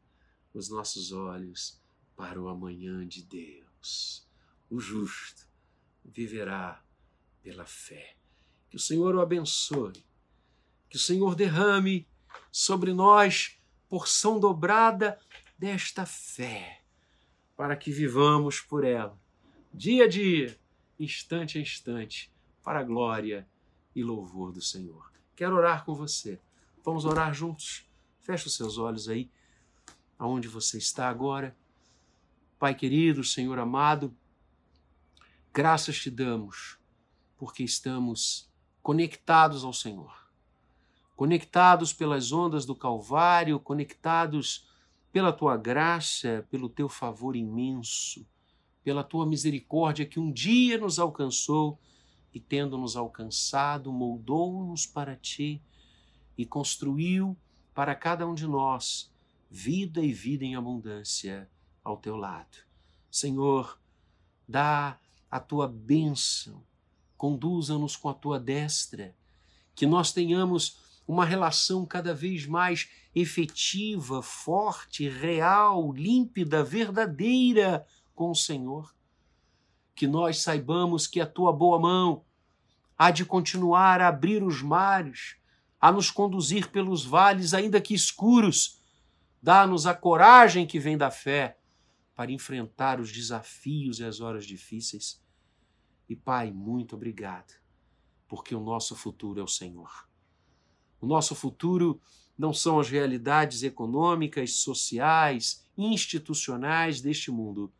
os 0.52 0.70
nossos 0.70 1.12
olhos 1.12 1.80
para 2.16 2.40
o 2.40 2.48
amanhã 2.48 3.06
de 3.06 3.22
Deus. 3.22 4.26
O 4.70 4.80
justo 4.80 5.46
viverá 6.04 6.82
pela 7.42 7.66
fé. 7.66 8.16
Que 8.74 8.78
o 8.78 8.82
Senhor 8.82 9.14
o 9.14 9.20
abençoe. 9.20 10.04
Que 10.90 10.96
o 10.96 10.98
Senhor 10.98 11.36
derrame 11.36 12.08
sobre 12.50 12.92
nós 12.92 13.56
porção 13.88 14.40
dobrada 14.40 15.16
desta 15.56 16.04
fé, 16.04 16.82
para 17.56 17.76
que 17.76 17.92
vivamos 17.92 18.60
por 18.60 18.82
ela, 18.82 19.16
dia 19.72 20.06
a 20.06 20.08
dia, 20.08 20.58
instante 20.98 21.56
a 21.56 21.60
instante, 21.60 22.32
para 22.64 22.80
a 22.80 22.82
glória 22.82 23.48
e 23.94 24.02
louvor 24.02 24.50
do 24.50 24.60
Senhor. 24.60 25.08
Quero 25.36 25.54
orar 25.54 25.84
com 25.84 25.94
você. 25.94 26.40
Vamos 26.84 27.04
orar 27.04 27.32
juntos. 27.32 27.86
Feche 28.22 28.48
os 28.48 28.56
seus 28.56 28.76
olhos 28.76 29.08
aí. 29.08 29.30
aonde 30.18 30.48
você 30.48 30.78
está 30.78 31.08
agora. 31.08 31.56
Pai 32.58 32.74
querido, 32.74 33.22
Senhor 33.22 33.56
amado, 33.56 34.12
graças 35.52 35.96
te 35.96 36.10
damos 36.10 36.76
porque 37.38 37.62
estamos 37.62 38.52
conectados 38.84 39.64
ao 39.64 39.72
Senhor, 39.72 40.14
conectados 41.16 41.90
pelas 41.90 42.32
ondas 42.32 42.66
do 42.66 42.74
Calvário, 42.74 43.58
conectados 43.58 44.68
pela 45.10 45.32
tua 45.32 45.56
graça, 45.56 46.46
pelo 46.50 46.68
teu 46.68 46.86
favor 46.86 47.34
imenso, 47.34 48.26
pela 48.84 49.02
tua 49.02 49.24
misericórdia 49.24 50.04
que 50.04 50.20
um 50.20 50.30
dia 50.30 50.76
nos 50.76 50.98
alcançou 50.98 51.78
e, 52.30 52.38
tendo 52.38 52.76
nos 52.76 52.94
alcançado, 52.94 53.90
moldou-nos 53.90 54.84
para 54.84 55.16
ti 55.16 55.62
e 56.36 56.44
construiu 56.44 57.34
para 57.72 57.94
cada 57.94 58.26
um 58.26 58.34
de 58.34 58.46
nós 58.46 59.10
vida 59.50 60.02
e 60.02 60.12
vida 60.12 60.44
em 60.44 60.56
abundância 60.56 61.48
ao 61.82 61.96
teu 61.96 62.16
lado. 62.16 62.58
Senhor, 63.10 63.80
dá 64.46 64.98
a 65.30 65.40
tua 65.40 65.66
bênção, 65.66 66.62
conduza-nos 67.24 67.96
com 67.96 68.10
a 68.10 68.12
tua 68.12 68.38
destra, 68.38 69.16
que 69.74 69.86
nós 69.86 70.12
tenhamos 70.12 70.76
uma 71.08 71.24
relação 71.24 71.86
cada 71.86 72.12
vez 72.12 72.44
mais 72.44 72.90
efetiva, 73.14 74.20
forte, 74.20 75.08
real, 75.08 75.90
límpida, 75.90 76.62
verdadeira 76.62 77.86
com 78.14 78.30
o 78.30 78.34
Senhor. 78.34 78.94
Que 79.94 80.06
nós 80.06 80.42
saibamos 80.42 81.06
que 81.06 81.18
a 81.18 81.24
tua 81.26 81.50
boa 81.50 81.80
mão 81.80 82.26
há 82.98 83.10
de 83.10 83.24
continuar 83.24 84.02
a 84.02 84.08
abrir 84.08 84.42
os 84.42 84.60
mares, 84.60 85.36
a 85.80 85.90
nos 85.90 86.10
conduzir 86.10 86.68
pelos 86.70 87.06
vales, 87.06 87.54
ainda 87.54 87.80
que 87.80 87.94
escuros. 87.94 88.82
Dá-nos 89.42 89.86
a 89.86 89.94
coragem 89.94 90.66
que 90.66 90.78
vem 90.78 90.98
da 90.98 91.10
fé 91.10 91.56
para 92.14 92.30
enfrentar 92.30 93.00
os 93.00 93.10
desafios 93.10 93.98
e 93.98 94.04
as 94.04 94.20
horas 94.20 94.44
difíceis. 94.44 95.23
E, 96.14 96.16
Pai, 96.16 96.52
muito 96.52 96.94
obrigado, 96.94 97.54
porque 98.28 98.54
o 98.54 98.60
nosso 98.60 98.94
futuro 98.94 99.40
é 99.40 99.42
o 99.42 99.48
Senhor. 99.48 100.08
O 101.00 101.06
nosso 101.08 101.34
futuro 101.34 102.00
não 102.38 102.52
são 102.52 102.78
as 102.78 102.88
realidades 102.88 103.64
econômicas, 103.64 104.58
sociais, 104.58 105.68
institucionais 105.76 107.00
deste 107.00 107.32
mundo, 107.32 107.72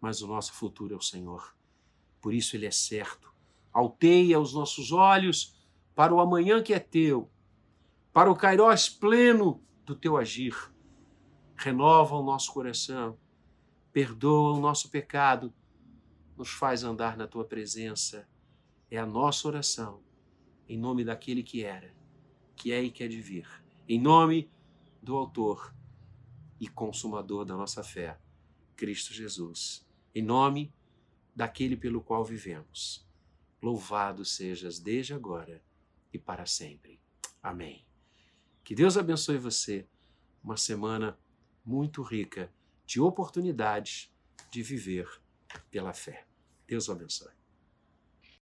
mas 0.00 0.20
o 0.20 0.26
nosso 0.26 0.52
futuro 0.52 0.94
é 0.94 0.96
o 0.96 1.00
Senhor. 1.00 1.54
Por 2.20 2.34
isso 2.34 2.56
ele 2.56 2.66
é 2.66 2.72
certo. 2.72 3.32
Alteia 3.72 4.40
os 4.40 4.52
nossos 4.52 4.90
olhos 4.90 5.54
para 5.94 6.12
o 6.12 6.18
amanhã 6.18 6.60
que 6.64 6.74
é 6.74 6.80
teu, 6.80 7.30
para 8.12 8.28
o 8.28 8.34
kairós 8.34 8.88
pleno 8.88 9.62
do 9.86 9.94
teu 9.94 10.16
agir. 10.16 10.56
Renova 11.54 12.16
o 12.16 12.24
nosso 12.24 12.52
coração, 12.52 13.16
perdoa 13.92 14.58
o 14.58 14.60
nosso 14.60 14.90
pecado, 14.90 15.54
nos 16.40 16.48
faz 16.48 16.82
andar 16.82 17.18
na 17.18 17.28
tua 17.28 17.44
presença. 17.44 18.26
É 18.90 18.96
a 18.96 19.04
nossa 19.04 19.46
oração, 19.46 20.02
em 20.66 20.78
nome 20.78 21.04
daquele 21.04 21.42
que 21.42 21.62
era 21.62 21.94
que 22.56 22.72
é 22.72 22.82
e 22.82 22.90
que 22.90 23.02
é 23.02 23.08
de 23.08 23.20
vir. 23.20 23.46
Em 23.86 23.98
nome 23.98 24.50
do 25.02 25.16
Autor 25.16 25.74
e 26.58 26.66
Consumador 26.66 27.44
da 27.44 27.56
nossa 27.56 27.82
fé, 27.82 28.18
Cristo 28.74 29.14
Jesus. 29.14 29.86
Em 30.14 30.22
nome 30.22 30.72
daquele 31.36 31.76
pelo 31.76 32.02
qual 32.02 32.22
vivemos. 32.22 33.06
Louvado 33.62 34.24
sejas 34.24 34.78
desde 34.78 35.14
agora 35.14 35.62
e 36.12 36.18
para 36.18 36.44
sempre. 36.44 37.00
Amém. 37.42 37.86
Que 38.64 38.74
Deus 38.74 38.96
abençoe 38.96 39.36
você. 39.36 39.86
Uma 40.42 40.56
semana 40.56 41.18
muito 41.64 42.02
rica 42.02 42.52
de 42.86 43.00
oportunidades 43.00 44.10
de 44.50 44.62
viver 44.62 45.06
pela 45.70 45.94
fé. 45.94 46.29
Deus 46.70 46.88
o 46.88 46.92
abençoe. 46.92 47.39